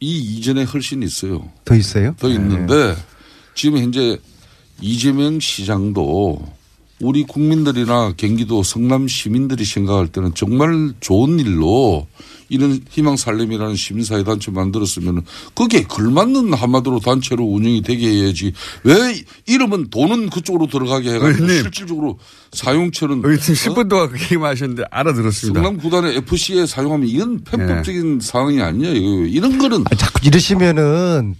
이 0.00 0.18
이전에 0.38 0.64
훨씬 0.64 1.02
있어요. 1.02 1.50
더 1.64 1.74
있어요? 1.74 2.14
더 2.18 2.28
있는데 2.30 2.96
지금 3.54 3.78
현재 3.78 4.18
이재명 4.80 5.38
시장도 5.38 6.59
우리 7.00 7.22
국민들이나 7.24 8.12
경기도 8.16 8.62
성남 8.62 9.08
시민들이 9.08 9.64
생각할 9.64 10.08
때는 10.08 10.34
정말 10.34 10.92
좋은 11.00 11.38
일로 11.40 12.06
이런 12.50 12.80
희망살림이라는 12.90 13.74
시민사회 13.76 14.24
단체 14.24 14.50
만들었으면 14.50 15.22
그게 15.54 15.84
걸맞는 15.84 16.52
한마디로 16.52 16.98
단체로 17.00 17.44
운영이 17.44 17.82
되게 17.82 18.08
해야지 18.08 18.52
왜 18.84 18.94
이름은 19.46 19.90
돈은 19.90 20.30
그쪽으로 20.30 20.66
들어가게 20.66 21.14
해가지고 21.14 21.44
의원님. 21.44 21.62
실질적으로 21.62 22.18
사용처는 22.52 23.18
의원님 23.18 23.38
10분 23.38 23.88
동안 23.88 24.10
그 24.10 24.20
얘기만 24.20 24.50
하셨는데 24.50 24.82
알아들었습니다. 24.90 25.62
성남 25.62 25.80
구단의 25.80 26.16
FC에 26.16 26.66
사용하면 26.66 27.08
이건 27.08 27.44
편법적인 27.44 28.20
상황이 28.20 28.60
아니에요. 28.60 29.26
이런 29.26 29.56
거는 29.56 29.84
자꾸 29.96 30.26
이러시면은 30.26 31.36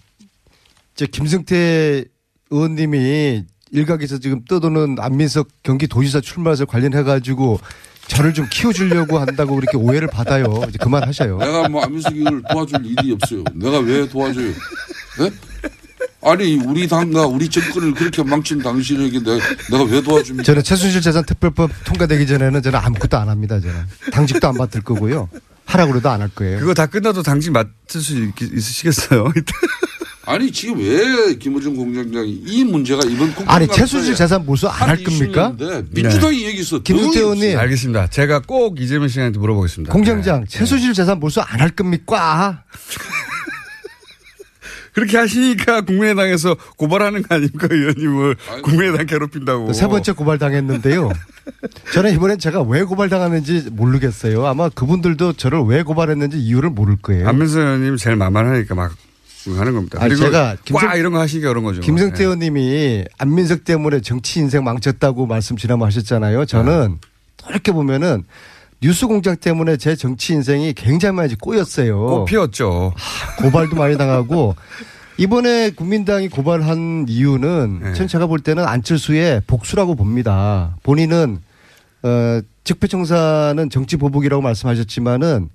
저 0.94 1.06
김승태 1.06 2.04
의원님이 2.50 3.42
일각에서 3.72 4.18
지금 4.18 4.44
떠도는 4.44 4.96
안민석 4.98 5.48
경기도지사 5.62 6.20
출마설 6.20 6.66
관련해 6.66 7.02
가지고 7.02 7.60
저를 8.08 8.34
좀 8.34 8.46
키워주려고 8.50 9.18
한다고 9.18 9.54
그렇게 9.54 9.76
오해를 9.76 10.08
받아요. 10.08 10.44
이제 10.68 10.78
그만하셔요. 10.78 11.38
내가 11.38 11.68
뭐 11.68 11.82
안민석이를 11.84 12.42
도와줄 12.50 12.84
일이 12.84 13.12
없어요. 13.12 13.44
내가 13.54 13.78
왜 13.78 14.08
도와줘요? 14.08 14.52
네? 15.20 15.30
아니 16.22 16.56
우리 16.56 16.86
당과 16.88 17.26
우리 17.26 17.48
정권을 17.48 17.94
그렇게 17.94 18.22
망친 18.22 18.58
당신에게 18.58 19.20
내가, 19.20 19.38
내가 19.70 19.84
왜 19.84 20.02
도와줍니까? 20.02 20.42
저는 20.42 20.62
최순실 20.62 21.00
재산 21.00 21.24
특별법 21.24 21.70
통과되기 21.84 22.26
전에는 22.26 22.60
저는 22.62 22.78
아무것도 22.78 23.16
안 23.16 23.28
합니다. 23.28 23.60
저는 23.60 23.74
당직도 24.12 24.48
안 24.48 24.56
맡을 24.56 24.82
거고요. 24.82 25.28
하라고 25.66 25.92
그래도 25.92 26.10
안 26.10 26.20
할 26.20 26.28
거예요. 26.30 26.58
그거 26.58 26.74
다 26.74 26.86
끝나도 26.86 27.22
당직 27.22 27.52
맡을 27.52 28.00
수 28.00 28.14
있, 28.18 28.32
있으시겠어요? 28.42 29.32
아니 30.26 30.52
지금 30.52 30.78
왜 30.78 31.34
김호중 31.34 31.74
공장장이 31.76 32.30
이 32.46 32.62
문제가 32.64 33.02
이번 33.06 33.28
국정 33.34 33.48
아니 33.54 33.66
최순실 33.66 34.14
재산 34.14 34.44
몰수 34.44 34.68
안 34.68 34.88
할 34.90 35.02
겁니까? 35.02 35.54
민주당이 35.90 36.44
얘기했어. 36.44 36.80
김승태 36.80 37.20
의원님 37.20 37.58
알겠습니다. 37.58 38.08
제가 38.08 38.40
꼭 38.40 38.78
이재명 38.80 39.08
씨한테 39.08 39.38
물어보겠습니다. 39.38 39.92
공장장 39.92 40.40
네. 40.40 40.46
최순실 40.48 40.92
재산 40.94 41.18
몰수 41.20 41.40
안 41.40 41.60
할 41.60 41.70
겁니까? 41.70 42.64
그렇게 44.92 45.16
하시니까 45.18 45.82
국민의당에서 45.82 46.56
고발하는 46.76 47.22
거 47.22 47.34
아닙니까 47.36 47.68
의원님을 47.70 48.36
국민의당 48.62 49.06
괴롭힌다고. 49.06 49.72
세 49.72 49.86
번째 49.86 50.12
고발 50.12 50.38
당했는데요. 50.38 51.10
저는 51.94 52.12
이번엔 52.14 52.38
제가 52.40 52.62
왜 52.62 52.82
고발 52.82 53.08
당하는지 53.08 53.68
모르겠어요. 53.70 54.46
아마 54.46 54.68
그분들도 54.68 55.34
저를 55.34 55.60
왜 55.62 55.82
고발했는지 55.82 56.38
이유를 56.38 56.70
모를 56.70 56.96
거예요. 57.00 57.28
안민석 57.28 57.60
의원님 57.60 57.96
제일 57.96 58.16
만만하니까 58.16 58.74
막 58.74 58.94
하는 59.48 59.72
겁니다. 59.74 59.98
아니, 60.00 60.10
그리고 60.14 60.24
제가 60.26 60.56
김성- 60.64 60.88
와 60.88 60.94
이런 60.96 61.12
거 61.12 61.20
하시기 61.20 61.44
어려운 61.46 61.64
거죠. 61.64 61.80
김성태 61.80 62.18
네. 62.18 62.24
의원님이 62.24 63.04
안민석 63.18 63.64
때문에 63.64 64.00
정치 64.00 64.40
인생 64.40 64.64
망쳤다고 64.64 65.26
말씀 65.26 65.56
지난번 65.56 65.86
하셨잖아요. 65.86 66.44
저는 66.46 66.98
이렇게 67.48 67.72
보면은 67.72 68.24
뉴스공장 68.82 69.36
때문에 69.36 69.76
제 69.76 69.94
정치 69.96 70.32
인생이 70.32 70.72
굉장히 70.74 71.14
많이 71.14 71.34
꼬였어요. 71.36 71.98
꽃 72.06 72.24
피웠죠. 72.26 72.94
고발도 73.38 73.76
많이 73.76 73.96
당하고 73.98 74.56
이번에 75.18 75.70
국민당이 75.70 76.28
고발한 76.28 77.06
이유는 77.08 77.80
네. 77.82 77.92
전 77.94 78.08
제가 78.08 78.26
볼 78.26 78.40
때는 78.40 78.64
안철수의 78.64 79.42
복수라고 79.46 79.94
봅니다. 79.96 80.76
본인은 80.82 81.40
어 82.02 82.40
적폐청사는 82.64 83.68
정치 83.68 83.96
보복이라고 83.96 84.40
말씀하셨지만은 84.42 85.50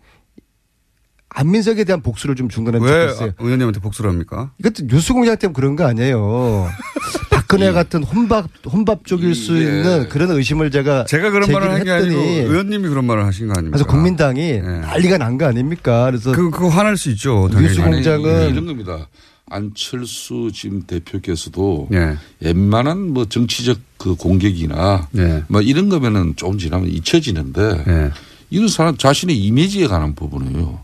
안민석에 1.36 1.84
대한 1.84 2.02
복수를 2.02 2.36
좀 2.36 2.50
중단하면 2.50 2.88
왜 2.88 3.08
좋겠어요. 3.08 3.32
의원님한테 3.40 3.80
복수를 3.82 4.10
합니까? 4.10 4.52
이것도 4.60 4.86
뉴스공장 4.88 5.38
때문에 5.38 5.54
그런 5.54 5.76
거 5.76 5.86
아니에요. 5.86 6.70
박근혜 7.30 7.72
같은 7.72 8.04
혼밥 8.04 8.48
혼밥 8.66 9.06
쪽일 9.06 9.36
수 9.36 9.58
있는 9.58 10.10
그런 10.10 10.32
의심을 10.32 10.72
제가 10.72 11.06
제가 11.06 11.30
그런 11.30 11.52
말을 11.52 11.70
한 11.72 11.84
게 11.84 11.92
아니고 11.92 12.10
했더니 12.20 12.38
의원님이 12.40 12.88
그런 12.90 13.06
말을 13.06 13.26
하신 13.26 13.48
거 13.48 13.54
아닙니까? 13.54 13.78
그래서 13.78 13.86
국민당이 13.86 14.62
난리가 14.62 15.18
난 15.20 15.38
거 15.38 15.46
아닙니까? 15.46 16.06
그래서 16.06 16.32
그, 16.32 16.50
그거 16.50 16.70
화날 16.70 16.98
수 16.98 17.10
있죠. 17.12 17.50
뉴스공장은 17.52 18.50
이런 18.52 18.66
겁니다. 18.66 19.08
안철수 19.48 20.50
지금 20.54 20.82
대표께서도 20.84 21.90
예. 21.94 22.18
웬만한 22.40 23.14
뭐 23.14 23.26
정치적 23.26 23.78
그 23.98 24.16
공격이나 24.16 25.08
예. 25.18 25.44
뭐 25.48 25.62
이런 25.62 25.90
거면은 25.90 26.34
조금 26.36 26.58
지나면 26.58 26.90
잊혀지는데 26.90 27.84
예. 27.88 28.12
이런 28.50 28.68
사람 28.68 28.98
자신의 28.98 29.38
이미지에 29.38 29.86
관한 29.88 30.16
부분이에요. 30.16 30.80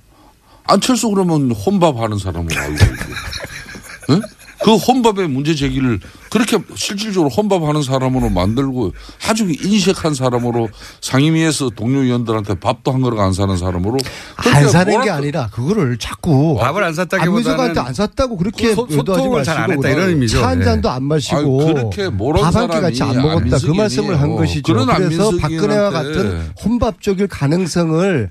안철수 0.72 1.10
그러면 1.10 1.52
혼밥 1.52 1.98
하는 1.98 2.18
사람으로 2.18 2.60
알고 2.60 2.74
있고, 2.74 4.14
예? 4.14 4.20
그 4.64 4.76
혼밥의 4.76 5.28
문제 5.28 5.56
제기를 5.56 6.00
그렇게 6.30 6.60
실질적으로 6.76 7.32
혼밥하는 7.32 7.82
사람으로 7.82 8.30
만들고 8.30 8.94
아주 9.28 9.50
인색한 9.50 10.14
사람으로 10.14 10.70
상임위에서 11.02 11.72
동료 11.72 12.02
의원들한테 12.04 12.60
밥도 12.60 12.92
한 12.92 13.02
그릇 13.02 13.20
안 13.20 13.34
사는 13.34 13.58
사람으로 13.58 13.98
안 14.36 14.70
사는 14.70 15.02
게 15.02 15.10
아니라 15.10 15.50
그거를 15.52 15.98
자꾸 15.98 16.58
밥을 16.60 16.84
안 16.84 16.94
샀다기보다는 16.94 17.76
안 17.80 17.94
샀다고 17.96 18.38
그렇게 18.38 18.76
소- 18.76 18.88
소통을 18.88 19.44
잘안 19.44 19.62
마시고 19.70 19.84
했다 19.88 19.96
이런 19.98 20.10
의미죠. 20.10 20.40
차한 20.40 20.62
예. 20.62 20.64
잔도 20.64 20.90
안 20.92 21.04
마시고 21.06 21.38
아유, 21.64 21.74
그렇게 21.74 22.10
모른 22.10 22.42
밥한 22.44 22.70
끼 22.70 22.80
같이 22.82 23.02
안 23.02 23.16
먹었다 23.20 23.58
그 23.66 23.72
말씀을 23.72 24.22
한. 24.22 24.36
것이죠. 24.36 24.74
그래서 24.76 25.32
박근혜와 25.38 25.90
같은 25.90 26.52
혼밥적일 26.64 27.28
가능성을 27.28 28.30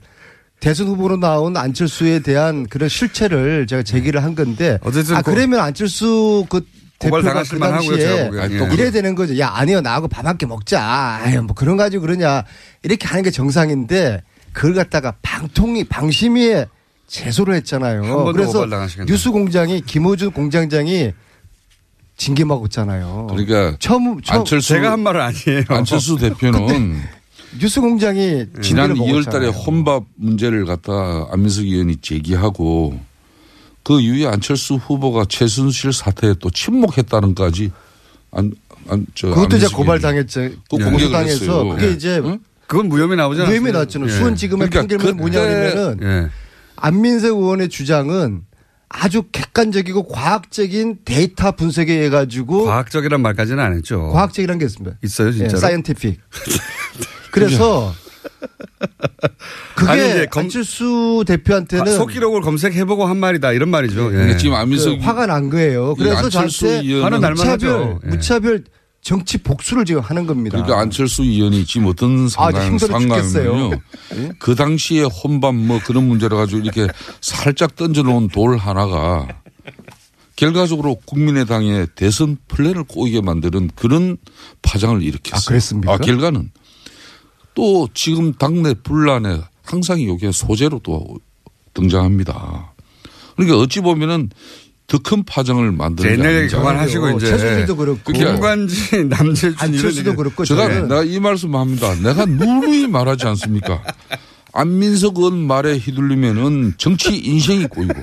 대선 0.61 0.87
후보로 0.89 1.17
나온 1.17 1.57
안철수에 1.57 2.19
대한 2.21 2.67
그런 2.67 2.89
실체를 2.89 3.67
제가 3.67 3.83
제기를 3.83 4.23
한 4.23 4.35
건데 4.35 4.79
어쨌든 4.83 5.17
아 5.17 5.23
고- 5.23 5.33
그러면 5.33 5.61
안철수 5.61 6.45
그 6.49 6.61
대표가 6.99 7.43
그 7.45 7.55
만하고요, 7.57 7.97
제가 7.97 8.11
당시에 8.17 8.31
보기엔. 8.31 8.71
예. 8.71 8.75
이래야 8.75 8.91
되는 8.91 9.15
거죠. 9.15 9.39
야 9.39 9.49
아니요 9.55 9.81
나하고 9.81 10.07
밥 10.07 10.27
한 10.27 10.37
끼 10.37 10.45
먹자. 10.45 10.83
아유 11.23 11.43
뭐 11.43 11.55
그런 11.55 11.79
가지고 11.79 12.03
그러냐 12.03 12.45
이렇게 12.83 13.09
하는 13.09 13.23
게 13.25 13.31
정상인데 13.31 14.23
그걸 14.53 14.75
갖다가 14.75 15.15
방통위 15.23 15.85
방심위에 15.85 16.67
제소를 17.07 17.55
한 17.55 17.59
했잖아요. 17.61 18.25
그래서 18.33 18.53
고발당하시겠네요. 18.53 19.11
뉴스 19.11 19.31
공장이 19.31 19.81
김호준 19.81 20.33
공장장이 20.33 21.13
징계 22.19 22.45
먹었잖아요. 22.45 23.29
그러니까 23.31 23.77
처음, 23.79 24.21
처음 24.21 24.41
안철수 24.41 24.69
제가 24.69 24.93
한 24.93 25.01
말은 25.01 25.21
아니에요. 25.23 25.63
안철수 25.69 26.19
대표는 26.19 27.01
뉴스 27.59 27.81
공장이 27.81 28.47
지난 28.63 28.95
징계를 28.95 28.95
2월 28.95 29.25
달에 29.25 29.47
먹었잖아요. 29.47 29.51
혼밥 29.51 30.05
문제를 30.17 30.65
갖다 30.67 31.27
안민석 31.31 31.65
의원이 31.65 31.97
제기하고 31.97 33.01
그 33.83 34.01
이후에 34.01 34.27
안철수 34.27 34.75
후보가 34.75 35.25
최순실 35.29 35.93
사태에 35.93 36.35
또 36.41 36.51
침묵했다는까지 36.51 37.73
안, 38.33 38.53
안, 38.89 39.07
저 39.15 39.29
그것도 39.29 39.57
이제 39.57 39.67
안민석 39.67 39.77
고발 39.77 39.99
의원이 39.99 40.03
당했죠. 40.03 40.41
그 40.71 40.91
고소당해서 40.91 41.45
했어요. 41.45 41.69
그게 41.71 41.87
예. 41.87 41.91
이제 41.91 42.23
그건 42.67 42.89
무혐의 42.89 43.19
않았어요? 43.21 43.47
무혐의 43.47 43.73
나왔잖아요. 43.73 44.09
예. 44.09 44.13
수원지검의 44.13 44.71
그러니까 44.71 44.97
판결문이 44.97 45.13
뭐냐면은 45.21 45.99
예. 46.03 46.31
안민석 46.77 47.37
의원의 47.37 47.69
주장은 47.69 48.43
아주 48.93 49.23
객관적이고 49.31 50.09
과학적인 50.09 50.99
데이터 51.05 51.53
분석에 51.53 51.93
의해 51.95 52.11
가지고 52.11 52.65
과학적이란 52.65 53.23
말까지는 53.23 53.63
안 53.63 53.73
했죠. 53.75 54.11
과학적이라는 54.13 54.59
게 54.59 54.65
있습니다. 54.67 54.97
있어요, 55.05 55.33
진짜로? 55.33 55.59
사이언티픽. 55.59 56.21
그래서 57.31 57.95
그게 59.75 59.91
아니, 59.91 60.03
이제 60.11 60.27
검- 60.31 60.45
안철수 60.45 61.25
대표한테는 61.27 61.89
아, 61.89 61.97
속기록을 61.97 62.41
검색해보고 62.43 63.07
한 63.07 63.17
말이다 63.19 63.53
이런 63.53 63.71
말이죠. 63.71 64.07
예. 64.07 64.11
그러니까 64.11 64.37
지금 64.39 64.55
안민석 64.55 64.99
그 64.99 65.05
화가 65.05 65.27
난 65.27 65.51
거예요. 65.51 65.95
이 65.97 66.03
그래서 66.03 66.17
안철수 66.25 66.61
저한테 66.61 66.87
의원은 66.87 67.05
화는 67.05 67.21
날만 67.21 67.37
무차별, 67.37 67.71
하죠. 67.81 68.01
예. 68.05 68.09
무차별 68.09 68.65
정치 69.03 69.39
복수를 69.39 69.85
지금 69.87 70.03
하는 70.03 70.27
겁니다. 70.27 70.57
그러니까 70.59 70.79
안철수 70.81 71.23
의원이 71.23 71.65
지금 71.65 71.87
어떤 71.87 72.27
아, 72.27 72.29
상황, 72.29 72.67
힘들어 72.67 72.99
죽겠어요. 72.99 73.45
상황이면요. 73.45 74.35
그 74.39 74.55
당시에 74.55 75.03
혼밥 75.05 75.55
뭐 75.55 75.81
그런 75.85 76.07
문제를 76.07 76.37
가지고 76.37 76.61
이렇게 76.61 76.87
살짝 77.23 77.77
던져놓은 77.77 78.29
돌 78.29 78.57
하나가 78.59 79.27
결과적으로 80.37 80.97
국민의당의 81.07 81.89
대선 81.95 82.37
플랜을 82.49 82.85
꼬이게 82.85 83.21
만드는 83.21 83.71
그런 83.75 84.17
파장을 84.63 85.03
일으켰어요. 85.03 85.39
아, 85.45 85.49
그랬습니까? 85.49 85.93
아, 85.93 85.99
결과는 85.99 86.51
또 87.61 87.87
지금 87.93 88.33
당내 88.33 88.73
분란에 88.83 89.39
항상 89.63 90.03
여기에 90.03 90.33
소재로 90.33 90.81
또 90.83 91.19
등장합니다. 91.75 92.73
그러니까 93.37 93.59
어찌 93.59 93.81
보면은 93.81 94.31
더 94.87 94.99
큰 95.05 95.23
파장을 95.25 95.71
만드는 95.71 96.09
게 96.09 96.15
옛날 96.15 96.31
얘기 96.31 96.39
아닌지 96.39 96.57
그만하시고 96.57 97.11
이제 97.11 97.27
최순실도 97.27 97.77
그렇고 97.77 98.13
김관진 98.13 99.09
남재준 99.11 99.55
안철수도 99.59 100.01
이런 100.01 100.17
그렇고 100.17 100.45
제가 100.47 100.63
저는 100.69 100.89
내가 100.89 101.05
이 101.05 101.21
말씀 101.21 101.55
합니다. 101.55 101.95
내가 101.97 102.25
누누이 102.25 102.87
말하지 102.87 103.27
않습니까? 103.27 103.83
안민석 104.55 105.19
의원 105.19 105.47
말에 105.47 105.77
휘둘리면은 105.77 106.75
정치 106.79 107.15
인생이 107.15 107.67
꼬이고 107.67 107.95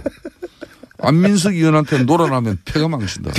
안민석 1.00 1.56
의원한테 1.56 2.04
놀아나면 2.04 2.60
패가 2.64 2.88
망친다. 2.88 3.32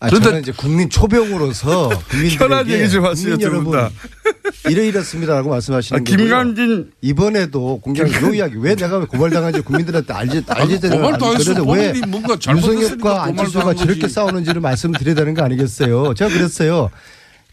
아, 0.00 0.06
그런데- 0.08 0.24
저는 0.28 0.40
이제 0.42 0.52
국민 0.56 0.88
초병으로서 0.88 1.88
국민들에게 2.08 2.38
편한 2.38 2.68
얘기 2.70 2.88
좀 2.88 3.04
하세요, 3.04 3.36
여러분 3.40 3.64
분 3.64 3.72
다. 3.72 3.90
이래 4.68 4.86
이렇습니다라고 4.86 5.50
말씀하시는 5.50 6.00
아. 6.00 6.04
김관진 6.04 6.92
이번에도 7.00 7.80
공개한 7.80 8.10
요 8.22 8.32
이야기 8.34 8.54
왜 8.58 8.76
내가 8.76 8.98
왜 8.98 9.06
고발당한지 9.06 9.60
국민들한테 9.62 10.12
알지 10.12 10.42
알지 10.46 10.80
되는. 10.80 10.98
그런데 10.98 11.62
왜 11.72 11.92
유성혁과 12.56 13.24
안철수가 13.24 13.74
저렇게. 13.74 14.08
싸우는지를 14.08 14.60
말씀드려야 14.60 15.14
되는 15.16 15.34
거 15.34 15.42
아니겠어요? 15.42 16.14
제가 16.14 16.32
그랬어요. 16.32 16.90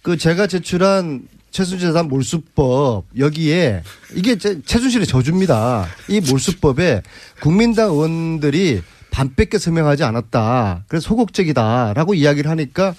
그 0.03 0.17
제가 0.17 0.45
제출한 0.47 1.23
최순실 1.49 1.87
재산 1.87 2.07
몰수법 2.09 3.05
여기에 3.17 3.81
이게 4.15 4.37
제- 4.37 4.61
최순실의 4.65 5.07
저주입니다. 5.07 5.87
이 6.09 6.19
몰수법에 6.19 7.01
국민당 7.41 7.89
의원들이 7.91 8.81
반 9.15 9.33
뺏겨 9.33 9.57
서명하지 9.57 10.03
않았다. 10.03 10.83
그래서 10.89 11.07
소극적이다라고 11.07 12.15
이야기를 12.15 12.51
하니까 12.51 12.93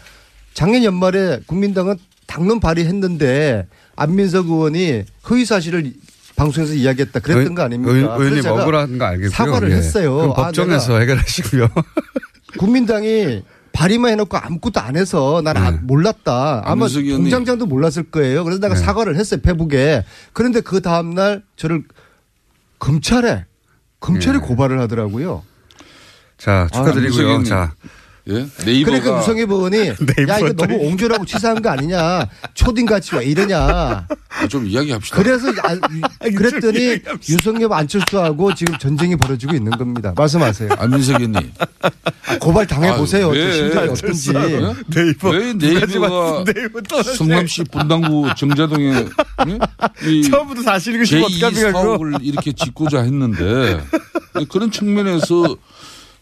작년 0.54 0.82
연말에 0.82 1.40
국민당은 1.44 1.96
당론 2.26 2.58
발의했는데 2.58 3.66
안민석 3.96 4.46
의원이 4.46 5.04
허위 5.28 5.44
사실을 5.44 5.92
방송에서 6.34 6.72
이야기했다 6.72 7.20
그랬던 7.20 7.54
거 7.54 7.60
아닙니까? 7.62 8.16
의- 8.18 8.40
제가 8.42 8.62
억울한 8.62 8.96
거 8.96 9.04
알겠고요. 9.04 9.28
사과를 9.28 9.70
예. 9.72 9.74
했어요. 9.76 10.32
아, 10.34 10.44
법정에서 10.44 10.98
해결하시고요. 11.00 11.68
국민당이 12.58 13.42
발의만 13.72 14.12
해놓고 14.12 14.38
아무것도 14.38 14.80
안 14.80 14.96
해서 14.96 15.42
난 15.44 15.54
아- 15.58 15.70
몰랐다. 15.82 16.62
아마. 16.64 16.86
공장장도 16.88 17.66
몰랐을 17.66 18.04
거예요. 18.10 18.42
그래서 18.42 18.58
내가 18.58 18.74
네. 18.74 18.80
사과를 18.80 19.16
했어요. 19.16 19.40
페북에. 19.42 20.02
그런데 20.32 20.62
그 20.62 20.80
다음날 20.80 21.42
저를 21.56 21.82
검찰에 22.78 23.44
검찰에 24.00 24.38
네. 24.38 24.46
고발을 24.46 24.80
하더라고요. 24.80 25.42
자, 26.38 26.68
축하드리고요. 26.72 27.30
안민석 27.30 27.48
자, 27.48 27.74
예? 28.28 28.44
네이버가 28.64 28.98
그러니까 28.98 29.20
유성엽 29.20 29.50
의원이 29.52 29.88
야 30.28 30.38
이거 30.38 30.52
너무 30.52 30.74
옹졸하고 30.74 31.24
치사한 31.24 31.62
거 31.62 31.70
아니냐. 31.70 32.26
초딩같이 32.54 33.14
왜 33.14 33.24
이러냐. 33.24 34.06
좀 34.48 34.66
이야기합시다. 34.66 35.16
그래서 35.16 35.48
아, 35.62 35.76
그랬더니 36.20 36.98
유성엽 37.28 37.70
안철수하고 37.70 38.52
지금 38.54 38.76
전쟁이 38.78 39.14
벌어지고 39.14 39.54
있는 39.54 39.70
겁니다. 39.70 40.12
말씀하세요. 40.16 40.70
안민석 40.76 41.20
의원님. 41.20 41.52
고발 42.40 42.66
당해 42.66 42.96
보세요. 42.96 43.28
아, 43.28 43.30
왜? 43.30 43.52
심정이 43.52 43.88
어떤지. 43.90 44.32
네이버. 44.88 45.30
왜 45.30 45.52
네이버가 45.54 46.52
네이버 46.52 46.80
떨어져. 46.82 47.14
성남시 47.14 47.62
분당구 47.70 48.28
정자동에 48.36 49.06
예? 49.46 49.58
이 50.10 50.22
처음부터 50.28 50.62
사실 50.62 50.94
읽으시면 50.94 51.28
제2 51.28 51.36
어떡합니까, 51.36 51.68
그거? 51.68 51.82
사옥을 51.82 52.12
이렇게 52.22 52.50
짓고자 52.52 53.02
했는데 53.02 53.80
그런 54.50 54.72
측면에서 54.72 55.56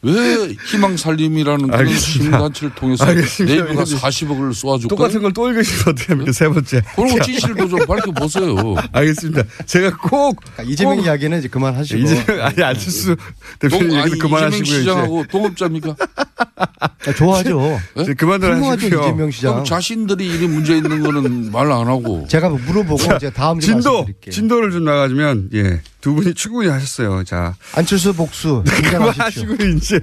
왜 0.04 0.54
희망 0.66 0.96
살림이라는 0.96 1.66
그런 1.66 1.80
알겠습니다. 1.80 2.24
시민단체를 2.24 2.74
통해서 2.74 3.04
알겠습니다. 3.04 3.54
네이버가 3.54 3.72
의원님. 3.82 3.96
40억을 3.98 4.54
쏘아줄까요? 4.54 4.88
똑같은 4.96 5.22
걸 5.22 5.32
또 5.34 5.48
읽으시면 5.50 5.82
어떡합니까? 5.88 6.32
세 6.32 6.48
번째. 6.48 6.82
그런 6.94 7.08
거 7.18 7.24
진실도 7.24 7.68
좀 7.68 7.78
밝혀보세요. 7.86 8.74
알겠습니다. 8.92 9.42
제가 9.66 9.96
꼭. 9.96 10.36
그러니까 10.40 10.62
이재명 10.64 10.96
꼭- 10.96 11.04
이야기는 11.04 11.38
이제 11.38 11.48
그만하시고. 11.48 11.98
이재명, 12.00 12.44
아니, 12.44 12.62
안철수 12.62 13.16
대표님 13.58 13.92
얘기는 13.98 14.18
그만하시고요. 14.18 14.62
이재명 14.62 14.80
시장하고 14.80 15.24
동업자입니까? 15.30 15.96
아, 16.56 17.12
좋아하죠. 17.16 17.80
이제 17.98 18.14
그만들 18.14 18.54
하시고요. 18.62 19.00
이재명 19.00 19.30
시장. 19.30 19.64
자신들이 19.64 20.26
이런 20.26 20.52
문제 20.52 20.76
있는 20.76 21.02
거는 21.02 21.50
말 21.50 21.64
안 21.74 21.88
하고. 21.88 22.26
제가 22.28 22.50
물어보고 22.50 23.16
이제 23.16 23.30
다음 23.30 23.58
주에 23.58 23.72
진도, 23.72 23.90
말씀드릴게요. 23.92 24.32
진도를 24.32 24.70
좀 24.70 24.84
나가주면, 24.84 25.48
예. 25.54 25.80
두 26.04 26.14
분이 26.14 26.34
충분히 26.34 26.68
하셨어요. 26.68 27.24
자. 27.24 27.56
안철수 27.72 28.12
복수. 28.12 28.62
그만하시고, 28.90 29.54
이제. 29.54 29.98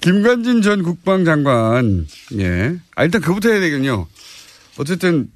김관진 0.00 0.62
전 0.62 0.84
국방장관, 0.84 2.06
예. 2.38 2.76
아, 2.94 3.02
일단 3.02 3.20
그부터 3.20 3.48
해야 3.48 3.58
되겠군요. 3.58 4.06
어쨌든, 4.78 5.28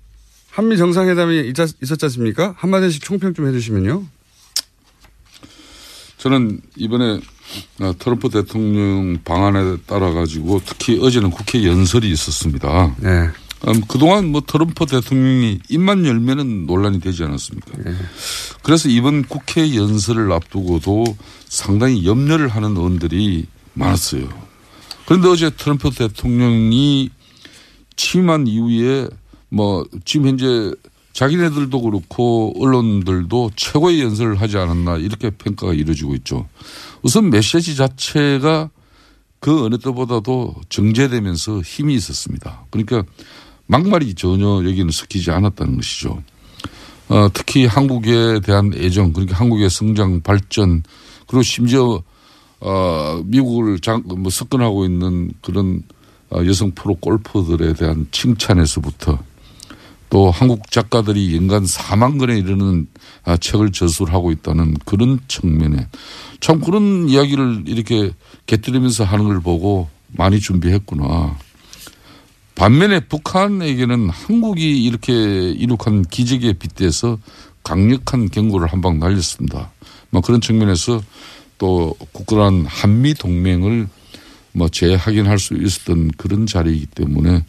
한미 0.50 0.76
정상회담이 0.76 1.48
있었, 1.50 1.70
있었지 1.82 2.04
않습니까? 2.04 2.54
한마디씩 2.56 3.02
총평 3.02 3.34
좀 3.34 3.48
해주시면요. 3.48 4.04
저는 6.18 6.60
이번에 6.76 7.20
어, 7.80 7.92
트럼프 7.98 8.28
대통령 8.28 9.18
방안에 9.24 9.78
따라 9.86 10.12
가지고 10.12 10.60
특히 10.64 11.00
어제는 11.02 11.30
국회 11.30 11.64
연설이 11.64 12.08
있었습니다. 12.12 12.94
네. 13.00 13.30
음, 13.68 13.80
그동안 13.88 14.26
뭐 14.26 14.42
트럼프 14.46 14.86
대통령이 14.86 15.60
입만 15.68 16.04
열면은 16.04 16.66
논란이 16.66 17.00
되지 17.00 17.24
않았습니까? 17.24 17.72
그래서 18.62 18.88
이번 18.88 19.22
국회 19.22 19.74
연설을 19.74 20.30
앞두고도 20.32 21.16
상당히 21.48 22.06
염려를 22.06 22.48
하는 22.48 22.76
의원들이 22.76 23.46
많았어요. 23.74 24.28
그런데 25.06 25.28
어제 25.28 25.50
트럼프 25.50 25.90
대통령이 25.90 27.10
취임한 27.96 28.46
이후에 28.46 29.08
뭐 29.48 29.86
지금 30.04 30.28
현재 30.28 30.72
자기네들도 31.12 31.80
그렇고 31.80 32.52
언론들도 32.58 33.52
최고의 33.56 34.02
연설을 34.02 34.40
하지 34.40 34.58
않았나 34.58 34.98
이렇게 34.98 35.30
평가가 35.30 35.72
이루어지고 35.72 36.14
있죠. 36.16 36.46
우선 37.02 37.30
메시지 37.30 37.74
자체가 37.74 38.68
그 39.40 39.64
어느 39.64 39.78
때보다도 39.78 40.56
정제되면서 40.68 41.62
힘이 41.62 41.94
있었습니다. 41.94 42.66
그러니까 42.70 43.04
막말이 43.66 44.14
전혀 44.14 44.46
여기는 44.64 44.90
섞이지 44.90 45.30
않았다는 45.30 45.76
것이죠. 45.76 46.22
어, 47.08 47.28
특히 47.32 47.66
한국에 47.66 48.40
대한 48.40 48.72
애정, 48.74 49.12
그러니까 49.12 49.36
한국의 49.38 49.70
성장, 49.70 50.20
발전, 50.22 50.82
그리고 51.26 51.42
심지어 51.42 52.02
어, 52.60 53.22
미국을 53.24 53.80
장, 53.80 54.02
뭐 54.04 54.30
접근하고 54.30 54.84
있는 54.84 55.30
그런 55.40 55.82
어, 56.30 56.44
여성 56.44 56.72
프로 56.72 56.94
골퍼들에 56.94 57.74
대한 57.74 58.08
칭찬에서부터 58.10 59.18
또 60.08 60.30
한국 60.30 60.70
작가들이 60.70 61.36
연간 61.36 61.64
4만 61.64 62.18
권에 62.18 62.38
이르는 62.38 62.86
아, 63.24 63.36
책을 63.36 63.72
저술을 63.72 64.14
하고 64.14 64.30
있다는 64.30 64.74
그런 64.84 65.18
측면에 65.26 65.88
참 66.40 66.60
그런 66.60 67.08
이야기를 67.08 67.64
이렇게 67.66 68.12
곁들이면서 68.46 69.04
하는 69.04 69.26
걸 69.26 69.40
보고 69.40 69.88
많이 70.08 70.38
준비했구나. 70.38 71.36
반면에 72.56 73.00
북한에게는 73.00 74.08
한국이 74.10 74.82
이렇게 74.84 75.12
이룩한 75.52 76.02
기적에 76.04 76.54
빗대서 76.54 77.18
강력한 77.62 78.28
경고를 78.30 78.66
한 78.72 78.80
방 78.80 78.98
날렸습니다. 78.98 79.70
뭐 80.10 80.20
그런 80.22 80.40
측면에서 80.40 81.02
또 81.58 81.94
굳건한 82.12 82.64
한미 82.66 83.14
동맹을 83.14 83.88
뭐 84.52 84.68
재확인할 84.68 85.38
수 85.38 85.54
있었던 85.54 86.12
그런 86.16 86.46
자리이기 86.46 86.86
때문에 86.86 87.44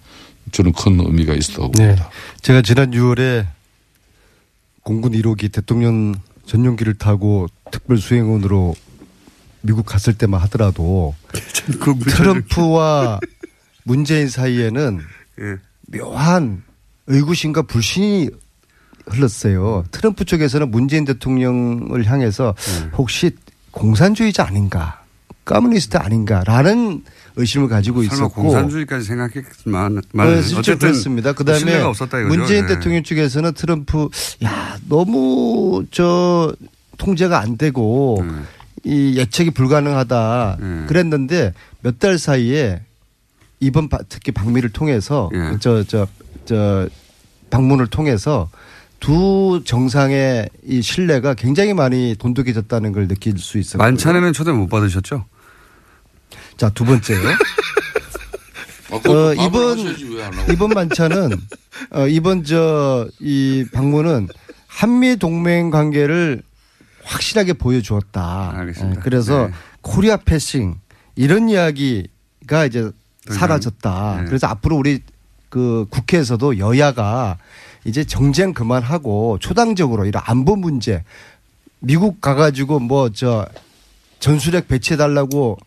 저는 0.51 0.73
큰 0.73 0.99
의미가 0.99 1.33
있었다고 1.35 1.71
네. 1.73 1.87
봅니다. 1.87 2.09
제가 2.41 2.61
지난 2.61 2.91
6월에 2.91 3.47
공군 4.83 5.13
1호기 5.13 5.51
대통령 5.51 6.15
전용기를 6.45 6.95
타고 6.95 7.47
특별 7.71 7.97
수행원으로 7.97 8.75
미국 9.61 9.85
갔을 9.85 10.17
때만 10.17 10.41
하더라도 10.43 11.13
트럼프와 12.07 13.19
문재인 13.91 14.27
사이에는 14.27 14.99
묘한 15.93 16.61
의구심과 17.07 17.61
불신이 17.63 18.29
흘렀어요. 19.07 19.85
트럼프 19.91 20.25
쪽에서는 20.25 20.69
문재인 20.69 21.05
대통령을 21.05 22.03
향해서 22.05 22.53
혹시 22.97 23.31
공산주의자 23.71 24.45
아닌가, 24.45 25.03
communist 25.45 25.95
아닌가라는 25.95 27.05
의심을 27.37 27.69
가지고 27.69 28.03
있었고 28.03 28.41
공산주의까지 28.41 29.05
생각했지만 29.05 30.01
네, 30.11 30.41
실제 30.41 30.59
어쨌든 30.59 30.89
그렇습니다. 30.89 31.31
그다음에 31.31 31.59
신뢰가 31.59 31.87
없었다 31.87 32.19
이거죠. 32.19 32.35
문재인 32.37 32.65
네. 32.65 32.75
대통령 32.75 33.03
쪽에서는 33.03 33.53
트럼프 33.53 34.09
야 34.43 34.77
너무 34.89 35.85
저 35.91 36.53
통제가 36.97 37.39
안 37.39 37.57
되고 37.57 38.19
음. 38.21 38.45
이 38.83 39.17
예측이 39.17 39.51
불가능하다 39.51 40.57
그랬는데 40.87 41.53
몇 41.81 41.99
달 41.99 42.17
사이에 42.17 42.81
이번 43.59 43.89
바- 43.89 43.99
특히 44.09 44.31
방미를 44.31 44.69
통해서 44.71 45.29
예. 45.33 45.57
저저 45.59 46.07
저 46.45 46.87
방문을 47.49 47.87
통해서 47.87 48.49
두 48.99 49.61
정상의 49.65 50.49
이 50.63 50.81
신뢰가 50.81 51.33
굉장히 51.33 51.73
많이 51.73 52.15
돈독해졌다는 52.17 52.91
걸 52.93 53.07
느낄 53.07 53.37
수 53.37 53.57
있어요. 53.57 53.77
만찬에는 53.77 54.33
초대 54.33 54.51
못 54.51 54.67
받으셨죠? 54.67 55.25
자, 56.57 56.69
두 56.69 56.83
번째요. 56.85 57.19
어, 58.89 59.33
이번, 59.33 59.77
이번 60.51 60.69
만찬은, 60.69 61.31
어, 61.91 62.07
이번 62.07 62.43
저, 62.43 63.07
이 63.19 63.65
방문은 63.73 64.29
한미 64.65 65.17
동맹 65.17 65.69
관계를 65.69 66.41
확실하게 67.03 67.53
보여주었다. 67.53 68.53
알겠습니다. 68.55 68.99
예, 68.99 69.03
그래서 69.03 69.47
네. 69.47 69.53
코리아 69.81 70.17
패싱 70.17 70.75
이런 71.15 71.49
이야기가 71.49 72.65
이제 72.65 72.89
사라졌다. 73.33 74.17
네. 74.21 74.25
그래서 74.25 74.47
앞으로 74.47 74.77
우리 74.77 75.01
그 75.49 75.85
국회에서도 75.89 76.57
여야가 76.59 77.37
이제 77.85 78.03
정쟁 78.03 78.53
그만하고 78.53 79.37
초당적으로 79.39 80.05
이런 80.05 80.21
안보 80.25 80.55
문제 80.55 81.03
미국 81.79 82.19
가가지고 82.21 82.79
뭐 82.79 83.09
저 83.09 83.47
전술핵 84.19 84.67
배치해 84.67 84.97
달라고 84.97 85.57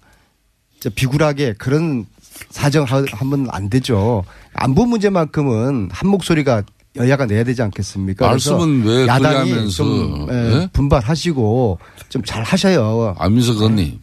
저 0.81 0.91
비굴하게 0.91 1.55
그런 1.55 2.05
사정 2.51 2.85
하- 2.85 3.05
하면 3.13 3.47
안 3.51 3.71
되죠. 3.71 4.25
안보 4.55 4.87
문제만큼은 4.87 5.89
한 5.93 6.09
목소리가 6.11 6.63
여야가 6.97 7.27
내야 7.27 7.45
되지 7.45 7.63
않겠습니까? 7.63 8.27
말씀은 8.27 8.83
왜 8.85 9.07
야당이 9.07 9.71
좀 9.71 10.27
예? 10.31 10.69
분발하시고 10.73 11.79
좀 12.09 12.23
잘 12.25 12.43
하셔요. 12.43 13.15
안민석 13.19 13.57
의원님. 13.59 14.01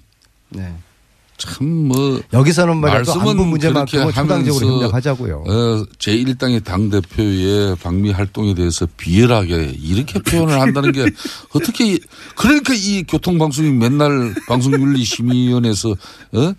네. 0.49 0.74
참 1.38 1.67
뭐. 1.88 2.19
여기서는 2.33 2.77
말이야 2.77 2.97
안보 3.19 3.43
문제만큼은 3.45 4.11
하면서 4.11 4.65
협력하자고요. 4.73 5.43
어, 5.47 5.85
제1당의 5.99 6.63
당대표의 6.63 7.75
방미 7.77 8.11
활동에 8.11 8.53
대해서 8.55 8.88
비열하게 8.97 9.75
이렇게 9.79 10.19
표현을 10.19 10.59
한다는 10.59 10.91
게 10.91 11.05
어떻게, 11.53 11.93
이- 11.93 11.99
그러니까 12.35 12.73
이 12.73 13.03
교통방송이 13.03 13.69
맨날 13.71 14.33
방송윤리심의위원회에서, 14.47 15.91
어? 15.91 16.53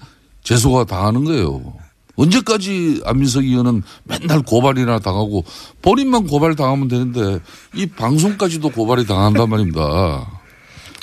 재소가 0.44 0.84
당하는 0.84 1.24
거예요. 1.24 1.74
언제까지 2.16 3.02
안민석 3.04 3.44
의원은 3.44 3.82
맨날 4.04 4.42
고발이나 4.42 4.98
당하고 4.98 5.44
본인만 5.82 6.26
고발 6.26 6.56
당하면 6.56 6.88
되는데 6.88 7.38
이 7.74 7.86
방송까지도 7.86 8.70
고발이 8.70 9.06
당한단 9.06 9.48
말입니다. 9.48 10.37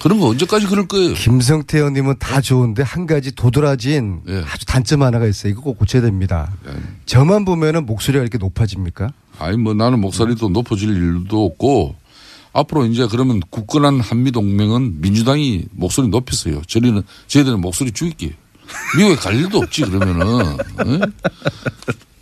그런 0.02 0.20
거 0.20 0.28
언제까지 0.30 0.68
그럴 0.68 0.88
거예요? 0.88 1.14
김성태 1.14 1.78
의원님은 1.80 2.16
다 2.20 2.42
좋은데 2.42 2.84
한 2.84 3.06
가지 3.08 3.34
도드라진 3.34 4.22
예. 4.28 4.44
아주 4.52 4.66
단점 4.66 5.02
하나가 5.02 5.26
있어요. 5.26 5.52
이거 5.52 5.62
꼭 5.62 5.80
고쳐야 5.80 6.02
됩니다. 6.02 6.52
저만 7.06 7.46
보면은 7.46 7.86
목소리가 7.86 8.22
이렇게 8.22 8.38
높아집니까? 8.38 9.12
아니 9.40 9.58
뭐 9.58 9.74
나는 9.74 10.00
목소리도 10.00 10.50
높아질 10.50 10.90
일도 10.90 11.46
없고 11.46 11.96
앞으로 12.54 12.86
이제 12.86 13.08
그러면 13.10 13.42
굳건한 13.50 14.00
한미 14.00 14.32
동맹은 14.32 15.02
민주당이 15.02 15.66
목소리 15.72 16.08
높였어요. 16.08 16.62
저희는 16.68 17.02
저희들은 17.28 17.60
목소리 17.60 17.92
줄게. 17.92 18.34
미국에 18.98 19.16
갈 19.16 19.36
일도 19.36 19.58
없지 19.60 19.82
그러면은 19.84 20.58
예? 20.88 21.00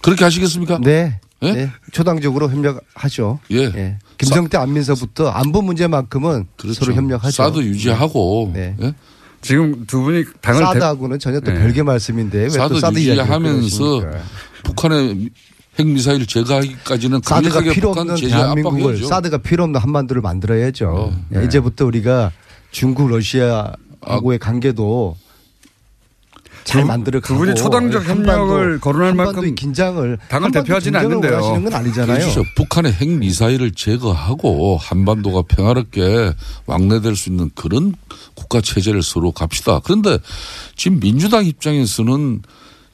그렇게 0.03 0.23
하시겠습니까? 0.23 0.77
네. 0.79 1.19
예? 1.41 1.51
네. 1.51 1.69
초당적으로 1.91 2.49
협력하죠. 2.49 3.39
예. 3.51 3.97
김성태 4.17 4.57
안민서부터 4.57 5.29
안보 5.29 5.61
문제만큼은 5.61 6.45
서로 6.73 6.93
협력하죠. 6.93 7.31
사드 7.31 7.59
유지하고 7.59 8.51
네. 8.53 8.75
예? 8.81 8.93
지금 9.41 9.85
두 9.87 10.01
분이 10.01 10.25
당을 10.41 10.63
사드하고는 10.63 11.19
전혀 11.19 11.39
또 11.39 11.51
네. 11.51 11.59
별개 11.59 11.83
말씀인데 11.83 12.43
왜 12.43 12.49
사드 12.49 12.75
또 12.75 12.79
사드 12.79 12.99
유지하면서? 12.99 14.03
북한의 14.63 15.29
핵 15.79 15.87
미사일 15.87 16.25
제거하기까지는 16.25 17.21
사드가 17.23 17.61
필요 17.61 17.89
없는 17.91 18.15
대한민국을. 18.15 19.03
사드가 19.03 19.39
필요 19.39 19.63
없는 19.63 19.81
한반도를 19.81 20.21
만들어야죠. 20.21 21.13
예, 21.33 21.39
네. 21.39 21.45
이제부터 21.45 21.85
우리가 21.85 22.31
중국 22.71 23.09
러시아하고의 23.09 24.39
관계도 24.39 25.17
잘 26.63 26.81
두- 26.81 26.87
만들어 26.87 27.19
두 27.19 27.33
가고 27.33 27.39
분이 27.45 27.55
초당적 27.55 28.05
협력을 28.07 28.79
거론할 28.79 29.13
만큼 29.13 29.53
긴장을 29.55 30.17
당을 30.29 30.51
대표하지는 30.51 30.99
않는데요. 30.99 31.33
원하시는 31.33 31.63
건 31.63 31.73
아니잖아요. 31.73 32.19
그렇죠. 32.19 32.43
북한의 32.55 32.93
핵 32.93 33.09
미사일을 33.09 33.71
제거하고 33.71 34.77
한반도가 34.77 35.43
평화롭게 35.43 36.33
왕래될 36.65 37.15
수 37.15 37.29
있는 37.29 37.49
그런 37.55 37.93
국가 38.33 38.61
체제를 38.61 39.03
서로 39.03 39.31
갑시다. 39.31 39.79
그런데 39.83 40.17
지금 40.75 40.99
민주당 40.99 41.45
입장에서는 41.45 42.41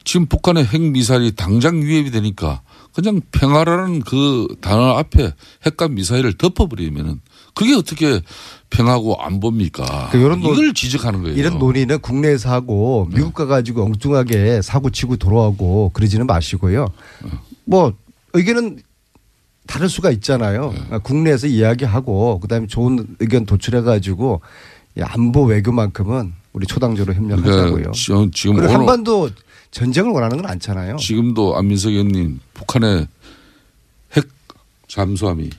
지금 0.03 0.25
북한의 0.25 0.65
핵 0.65 0.81
미사일이 0.81 1.33
당장 1.35 1.81
위협이 1.81 2.09
되니까 2.11 2.61
그냥 2.93 3.21
평화라는 3.31 4.01
그 4.01 4.47
단어 4.61 4.97
앞에 4.97 5.33
핵과 5.65 5.87
미사일을 5.89 6.33
덮어버리면은 6.33 7.21
그게 7.53 7.75
어떻게 7.75 8.21
평화고 8.69 9.15
안보입니까? 9.21 10.09
그 10.11 10.17
이런 10.17 10.41
논- 10.41 10.53
이걸 10.53 10.73
지적하는 10.73 11.23
거예요. 11.23 11.35
이런 11.37 11.57
논의는 11.57 11.99
국내에서 11.99 12.51
하고 12.51 13.07
네. 13.09 13.17
미국 13.17 13.33
가가지고 13.33 13.83
엉뚱하게 13.83 14.61
사고 14.61 14.89
치고 14.89 15.17
돌아오고 15.17 15.91
그러지는 15.93 16.27
마시고요. 16.27 16.87
뭐 17.65 17.93
의견은 18.33 18.79
다를 19.67 19.89
수가 19.89 20.11
있잖아요. 20.11 20.71
네. 20.73 20.83
아, 20.91 20.97
국내에서 20.99 21.47
이야기하고 21.47 22.39
그다음에 22.39 22.67
좋은 22.67 23.07
의견 23.19 23.45
도출해 23.45 23.81
가지고 23.81 24.41
이 24.97 25.01
안보 25.01 25.43
외교만큼은 25.45 26.33
우리 26.53 26.65
초당적으로 26.65 27.15
협력하자고요. 27.15 27.69
그러니까 27.71 27.91
지- 27.91 28.11
지금 28.33 28.55
그리고 28.55 28.73
한반도 28.73 29.29
전쟁을 29.71 30.11
원하는 30.11 30.37
건 30.37 30.47
않잖아요. 30.47 30.97
지금도 30.97 31.55
안민석 31.57 31.89
의원님 31.89 32.39
북한의 32.55 33.07
핵 34.15 34.27
잠수함이 34.87 35.49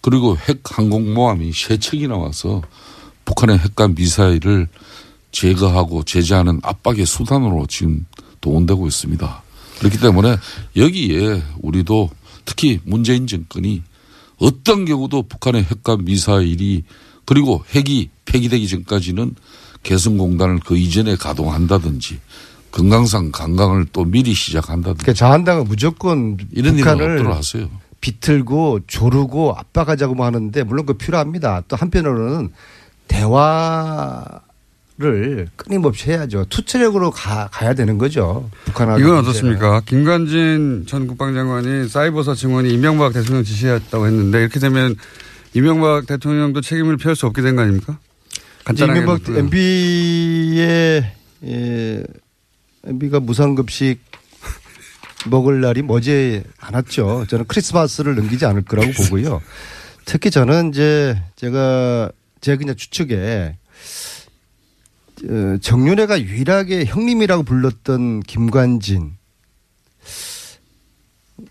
그리고 0.00 0.36
핵 0.36 0.60
항공모함이 0.64 1.52
세 1.52 1.76
척이 1.78 2.08
나와서 2.08 2.62
북한의 3.24 3.58
핵과 3.58 3.88
미사일을 3.88 4.68
제거하고 5.32 6.04
제재하는 6.04 6.60
압박의 6.62 7.04
수단으로 7.04 7.66
지금 7.66 8.06
동원되고 8.40 8.86
있습니다. 8.86 9.42
그렇기 9.78 9.98
때문에 9.98 10.36
여기에 10.76 11.42
우리도 11.60 12.10
특히 12.44 12.80
문재인 12.84 13.26
정권이 13.26 13.82
어떤 14.38 14.84
경우도 14.84 15.24
북한의 15.24 15.64
핵과 15.64 15.96
미사일이 15.98 16.84
그리고 17.24 17.62
핵이 17.74 18.08
폐기되기 18.24 18.68
전까지는 18.68 19.34
개성공단을 19.82 20.60
그 20.64 20.76
이전에 20.76 21.16
가동한다든지 21.16 22.20
건강상 22.70 23.30
관광을 23.32 23.86
또 23.92 24.04
미리 24.04 24.34
시작한다든지 24.34 25.02
그러니까 25.02 25.12
자한당은 25.12 25.64
무조건 25.64 26.36
이런 26.52 26.74
일은 26.74 26.84
북한을 26.84 27.10
없도록 27.12 27.36
하세요. 27.36 27.70
비틀고 28.00 28.80
조르고 28.86 29.54
압박하자고 29.56 30.24
하는데 30.24 30.62
물론 30.62 30.86
그 30.86 30.94
필요합니다. 30.94 31.62
또 31.68 31.76
한편으로는 31.76 32.50
대화를 34.98 35.48
끊임없이 35.56 36.10
해야죠. 36.10 36.46
투체력으로 36.48 37.10
가, 37.10 37.48
가야 37.50 37.74
되는 37.74 37.98
거죠. 37.98 38.50
북한하고. 38.66 39.00
이건. 39.00 39.18
어떻습니까? 39.18 39.80
김관진 39.86 40.84
전 40.86 41.06
국방장관이 41.06 41.88
사이버사 41.88 42.34
증원이 42.34 42.72
이명박 42.72 43.12
대통령 43.12 43.44
지시했다고 43.44 44.06
했는데 44.06 44.40
이렇게 44.40 44.58
되면 44.60 44.94
이명박 45.54 46.06
대통령도 46.06 46.60
책임을 46.60 46.96
피할 46.98 47.16
수 47.16 47.26
없게 47.26 47.42
된 47.42 47.56
거 47.56 47.62
아닙니까? 47.62 47.98
간단하게 48.64 49.00
이명박. 49.00 49.28
MB의 49.36 51.12
예, 51.44 52.02
MB가 52.84 53.20
무상급식 53.20 54.00
먹을 55.26 55.60
날이 55.60 55.82
머지 55.82 56.42
않았죠. 56.60 57.26
저는 57.28 57.46
크리스마스를 57.46 58.14
넘기지 58.14 58.46
않을 58.46 58.62
거라고 58.62 58.92
보고요. 58.92 59.40
특히 60.04 60.30
저는 60.30 60.70
이제 60.70 61.20
제가 61.36 62.10
제 62.40 62.56
그냥 62.56 62.76
추측에 62.76 63.56
어, 65.28 65.56
정윤회가 65.60 66.20
유일하게 66.20 66.84
형님이라고 66.84 67.42
불렀던 67.42 68.20
김관진 68.20 69.16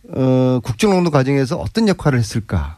어, 0.09 0.59
국정농단 0.63 1.11
과정에서 1.11 1.57
어떤 1.57 1.88
역할을 1.88 2.20
했을까? 2.20 2.78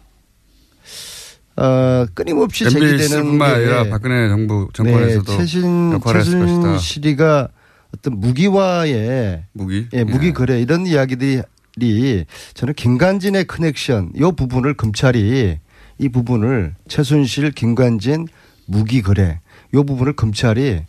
어, 1.55 2.05
끊임없이 2.13 2.63
제기되는 2.63 2.93
MBC뿐만 2.93 3.53
아니라 3.53 3.83
박근혜 3.89 4.29
정부 4.29 4.69
정권에서도 4.73 5.31
네, 5.31 5.37
최신 5.37 5.91
역할을 5.91 6.21
했을 6.21 6.39
것이다. 6.39 6.61
최순실이가 6.61 7.49
어떤 7.93 8.19
무기와의 8.19 9.43
무기 9.53 9.87
예, 9.93 10.03
무기 10.03 10.31
거래 10.33 10.59
이런 10.61 10.85
이야기들이 10.85 12.25
저는 12.53 12.73
김관진의 12.75 13.45
커넥션 13.47 14.11
이 14.15 14.19
부분을 14.35 14.75
검찰이 14.75 15.57
이 15.97 16.09
부분을 16.09 16.75
최순실 16.87 17.51
김관진 17.51 18.27
무기 18.65 19.01
거래 19.01 19.39
이 19.73 19.77
부분을 19.77 20.13
검찰이 20.13 20.81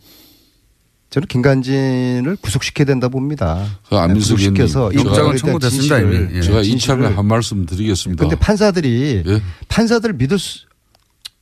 저는 1.09 1.27
김관진을 1.27 2.37
구속시켜야 2.39 2.85
된다 2.85 3.09
봅니다. 3.09 3.65
그 3.89 3.97
안민석 3.97 4.37
부분에 4.37 4.47
대한 5.45 5.59
진실을- 6.29 6.35
예, 6.37 6.41
제가 6.41 6.61
이참에 6.61 7.07
한 7.17 7.25
말씀 7.25 7.65
드리겠습니다. 7.65 8.23
근데 8.23 8.35
판사들이 8.39 9.23
예? 9.27 9.41
판사들 9.67 10.13
믿을 10.13 10.39
수 10.39 10.59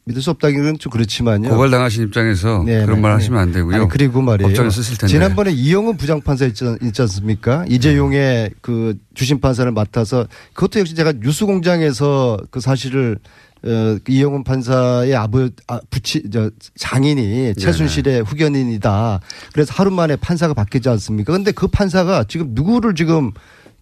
믿을 0.09 0.23
수 0.23 0.31
없다기는 0.31 0.79
좀 0.79 0.89
그렇지만요. 0.91 1.49
고발당하신 1.49 2.03
입장에서 2.05 2.63
네, 2.65 2.81
그런 2.83 2.95
네, 2.95 3.01
말 3.01 3.11
네. 3.11 3.13
하시면 3.13 3.39
안 3.39 3.51
되고요. 3.51 3.75
아니, 3.75 3.87
그리고 3.87 4.23
말이에요. 4.23 4.47
법정에 4.47 4.71
쓰실 4.71 4.97
텐데. 4.97 5.13
지난번에 5.13 5.51
이영훈 5.51 5.97
부장판사 5.97 6.47
있지, 6.47 6.65
있지 6.81 7.01
않습니까? 7.03 7.63
이재용의 7.69 8.51
그 8.61 8.97
주심판사를 9.13 9.71
맡아서 9.71 10.25
그것도 10.53 10.79
역시 10.79 10.95
제가 10.95 11.13
뉴스공장에서 11.21 12.39
그 12.49 12.59
사실을 12.59 13.19
어, 13.61 13.97
그 14.03 14.11
이영훈 14.11 14.43
판사의 14.43 15.15
아버, 15.15 15.47
아, 15.67 15.79
부치, 15.91 16.23
저, 16.31 16.49
장인이 16.75 17.53
최순실의 17.55 18.23
후견인이다. 18.23 19.19
그래서 19.53 19.73
하루 19.75 19.91
만에 19.91 20.15
판사가 20.15 20.55
바뀌지 20.55 20.89
않습니까? 20.89 21.33
근데 21.33 21.51
그 21.51 21.67
판사가 21.67 22.23
지금 22.27 22.47
누구를 22.53 22.95
지금 22.95 23.31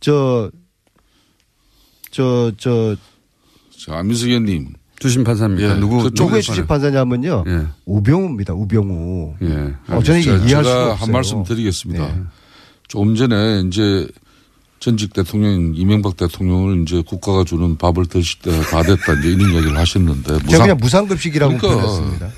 저, 0.01 0.51
저, 2.11 2.51
저, 2.57 2.97
저 3.79 3.93
안민석 3.93 4.27
의원님. 4.27 4.73
주심 4.99 5.23
판사입니까? 5.23 5.75
예, 5.75 5.79
누구 5.79 6.09
누구의 6.13 6.41
주심 6.41 6.65
판사냐면요. 6.65 7.43
예. 7.47 7.67
우병우입니다. 7.85 8.53
우병우. 8.53 9.35
예. 9.43 9.75
어, 9.87 10.01
저는 10.01 10.19
이게 10.21 10.31
이해할 10.31 10.63
수가 10.63 10.91
없어요. 10.91 10.93
한 10.93 11.11
말씀 11.11 11.43
드리겠습니다. 11.43 12.07
네. 12.07 12.21
조금 12.87 13.15
전에 13.15 13.63
이제 13.67 14.07
전직 14.79 15.13
대통령 15.13 15.73
이명박 15.75 16.17
대통령을 16.17 16.81
이제 16.81 17.03
국가가 17.05 17.43
주는 17.43 17.77
밥을 17.77 18.05
드실 18.07 18.39
때가 18.41 18.61
다 18.61 18.83
됐다 18.83 19.13
이제 19.19 19.29
이런 19.29 19.51
이야기를 19.51 19.77
하셨는데 19.77 20.39
제가 20.47 20.63
그냥 20.63 20.77
무상급식이라고 20.77 21.57
그러니까 21.57 21.81
표현했습니다. 21.81 22.29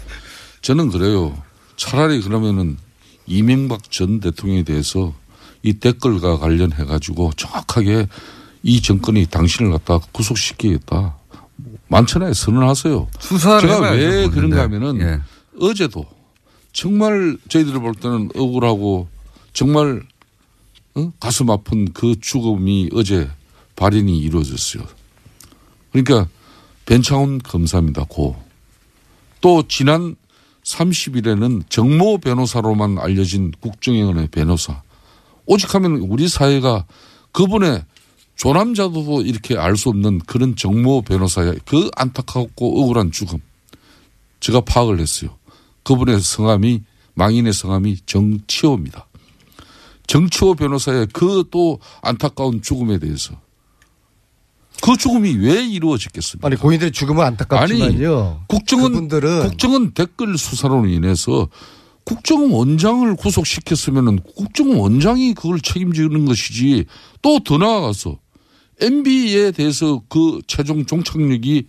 저는 0.61 0.89
그래요. 0.89 1.37
차라리 1.77 2.21
그러면은 2.21 2.77
이명박 3.25 3.89
전 3.91 4.19
대통령에 4.19 4.63
대해서 4.63 5.13
이 5.63 5.73
댓글과 5.73 6.39
관련해 6.39 6.85
가지고 6.85 7.31
정확하게 7.37 8.07
이 8.63 8.81
정권이 8.81 9.27
당신을 9.27 9.71
갖다 9.71 9.99
구속시키겠다. 10.11 11.18
만천하에 11.89 12.33
선언하세요. 12.33 13.07
수사를 13.19 13.61
제가 13.61 13.75
해봐야죠, 13.75 13.97
왜 13.97 14.21
뭐. 14.21 14.31
그런가 14.31 14.67
근데. 14.67 14.85
하면은 14.85 15.01
예. 15.01 15.21
어제도 15.65 16.05
정말 16.71 17.37
저희들이 17.49 17.79
볼 17.79 17.93
때는 17.95 18.29
억울하고 18.35 19.07
정말 19.53 20.03
어? 20.95 21.11
가슴 21.19 21.49
아픈 21.49 21.91
그 21.91 22.19
죽음이 22.19 22.89
어제 22.93 23.29
발인이 23.75 24.17
이루어졌어요. 24.19 24.83
그러니까 25.91 26.27
변창훈 26.85 27.39
검사입니다. 27.39 28.05
고. 28.07 28.35
또 29.41 29.63
지난 29.67 30.15
30일에는 30.63 31.63
정모 31.69 32.19
변호사로만 32.19 32.97
알려진 32.99 33.51
국정원의 33.59 34.27
변호사. 34.27 34.81
오직 35.45 35.73
하면 35.73 35.93
우리 35.97 36.27
사회가 36.27 36.85
그분의 37.31 37.83
조남자도 38.39 39.21
이렇게 39.23 39.57
알 39.57 39.75
수 39.75 39.89
없는 39.89 40.19
그런 40.19 40.55
정모 40.55 41.01
변호사의 41.01 41.59
그 41.65 41.89
안타깝고 41.95 42.81
억울한 42.81 43.11
죽음. 43.11 43.39
제가 44.39 44.61
파악을 44.61 44.99
했어요. 44.99 45.37
그분의 45.83 46.21
성함이 46.21 46.81
망인의 47.15 47.51
성함이 47.53 47.97
정치호입니다. 48.05 49.07
정치호 50.07 50.55
변호사의 50.55 51.07
그 51.13 51.43
또 51.51 51.79
안타까운 52.01 52.61
죽음에 52.61 52.97
대해서 52.97 53.35
그 54.81 54.95
죽음이 54.95 55.35
왜 55.35 55.65
이루어졌겠습니까? 55.65 56.47
아니 56.47 56.55
고인들의 56.55 56.93
죽음은 56.93 57.23
안타깝지만요. 57.25 58.45
국정원 58.47 58.93
그분들은 58.93 59.49
국정원 59.49 59.91
댓글 59.91 60.37
수사로 60.37 60.85
인해서 60.85 61.49
국정원 62.05 62.51
원장을 62.51 63.15
구속시켰으면은 63.17 64.19
국정원 64.37 64.77
원장이 64.79 65.33
그걸 65.33 65.59
책임지는 65.59 66.25
것이지 66.25 66.85
또 67.21 67.39
더 67.43 67.57
나아가서 67.57 68.17
MB에 68.81 69.51
대해서 69.51 70.01
그 70.09 70.39
최종 70.47 70.85
종착역이 70.85 71.65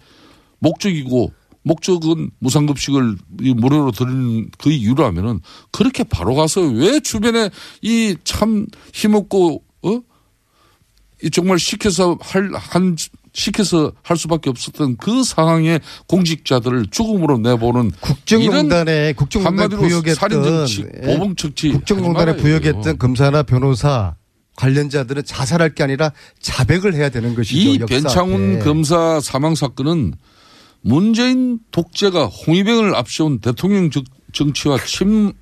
목적이고 0.61 1.33
목적은 1.63 2.31
무상급식을 2.39 3.17
이 3.43 3.53
무료로 3.53 3.93
드리는 3.93 4.51
그 4.59 4.71
이유라면은 4.71 5.41
그렇게 5.73 6.05
바로 6.05 6.35
가서 6.35 6.63
왜 6.63 7.01
주변에 7.01 7.51
이 7.83 8.17
참 8.25 8.67
힘없고 8.95 9.63
어? 9.83 10.01
이 11.23 11.29
정말 11.31 11.59
시켜서 11.59 12.17
할, 12.23 12.51
한, 12.55 12.97
시켜서 13.35 13.93
할 14.03 14.17
수밖에 14.17 14.49
없었던 14.49 14.97
그 14.97 15.23
상황에 15.23 15.81
공직자들을 16.07 16.87
죽음으로 16.91 17.39
내보는 17.39 17.91
국정농단에 18.01 19.13
국정농단에 19.13 19.63
한마디로 19.63 19.81
부역했던 19.83 20.15
살인 20.15 20.43
정치, 20.43 20.87
예, 21.03 21.15
보복 21.15 21.37
정치 21.37 21.69
국정농단에 21.73 22.33
하지 22.33 22.43
말아요. 22.43 22.61
부역했던 22.61 22.99
검사나 22.99 23.43
변호사 23.43 24.15
관련자들은 24.61 25.25
자살할 25.25 25.75
게 25.75 25.83
아니라 25.83 26.13
자백을 26.41 26.95
해야 26.95 27.09
되는 27.09 27.35
것이죠. 27.35 27.57
이 27.59 27.79
변창훈 27.79 28.57
앞에. 28.57 28.65
검사 28.65 29.19
사망 29.21 29.55
사건은 29.55 30.13
문재인 30.83 31.59
독재가 31.73 32.27
홍위병을 32.27 32.95
앞세운 32.95 33.41
대통령 33.41 33.91
정- 33.91 34.05
정치와 34.33 34.79
침, 34.85 35.33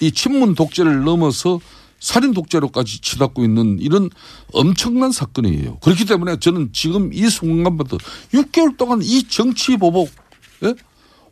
이 0.00 0.12
친문 0.12 0.54
독재를 0.54 1.02
넘어서 1.04 1.60
살인 2.00 2.32
독재로까지 2.34 3.00
치닫고 3.00 3.44
있는 3.44 3.78
이런 3.80 4.10
엄청난 4.52 5.12
사건이에요. 5.12 5.78
그렇기 5.78 6.04
때문에 6.04 6.38
저는 6.38 6.70
지금 6.72 7.12
이 7.12 7.28
순간부터 7.28 7.98
6개월 8.32 8.76
동안 8.76 9.00
이 9.02 9.22
정치 9.28 9.76
보복, 9.76 10.10
예? 10.64 10.74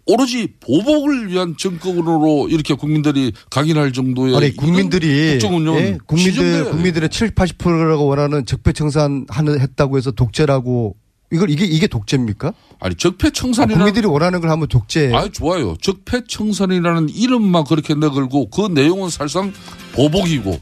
오로지 0.06 0.54
보복을 0.60 1.28
위한 1.28 1.54
정권으로 1.56 2.48
이렇게 2.50 2.74
국민들이 2.74 3.32
각인할 3.50 3.92
정도의 3.92 4.36
아니 4.36 4.56
국민들이 4.56 5.38
예, 5.76 5.98
국민들. 6.06 6.70
국민들의 6.70 7.08
7, 7.10 7.30
80%라고 7.34 8.06
원하는 8.06 8.44
적폐청산 8.44 9.26
하는 9.28 9.60
했다고 9.60 9.96
해서 9.98 10.10
독재라고 10.10 10.96
이걸 11.32 11.48
이게 11.50 11.64
이게 11.64 11.86
독재입니까? 11.86 12.52
아니 12.80 12.96
적폐청산이라는 12.96 13.76
국민들이 13.78 14.06
원하는 14.06 14.40
걸 14.40 14.50
하면 14.50 14.66
독재. 14.66 15.12
아 15.14 15.28
좋아요. 15.28 15.76
적폐청산이라는 15.80 17.08
이름만 17.10 17.64
그렇게 17.64 17.94
내걸고 17.94 18.50
그 18.50 18.62
내용은 18.66 19.10
사실상 19.10 19.52
보복이고 19.92 20.58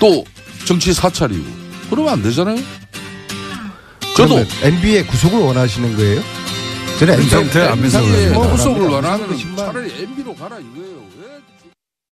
또 0.00 0.24
정치 0.64 0.94
사찰이고 0.94 1.44
그러면 1.90 2.12
안 2.14 2.22
되잖아요. 2.22 2.56
저도 4.16 4.42
MB의 4.62 5.06
구속을 5.08 5.38
원하시는 5.40 5.94
거예요? 5.94 6.22
저는 6.98 7.14
MB 7.14 7.34
안 7.68 7.78
MB의 7.78 8.30
원하는 8.30 8.50
구속을 8.56 8.78
거예요. 8.80 8.94
원하면 8.94 9.56
차라리 9.56 10.02
MB로 10.02 10.34
가라 10.34 10.58
이거예요. 10.58 10.96
왜 10.96 11.05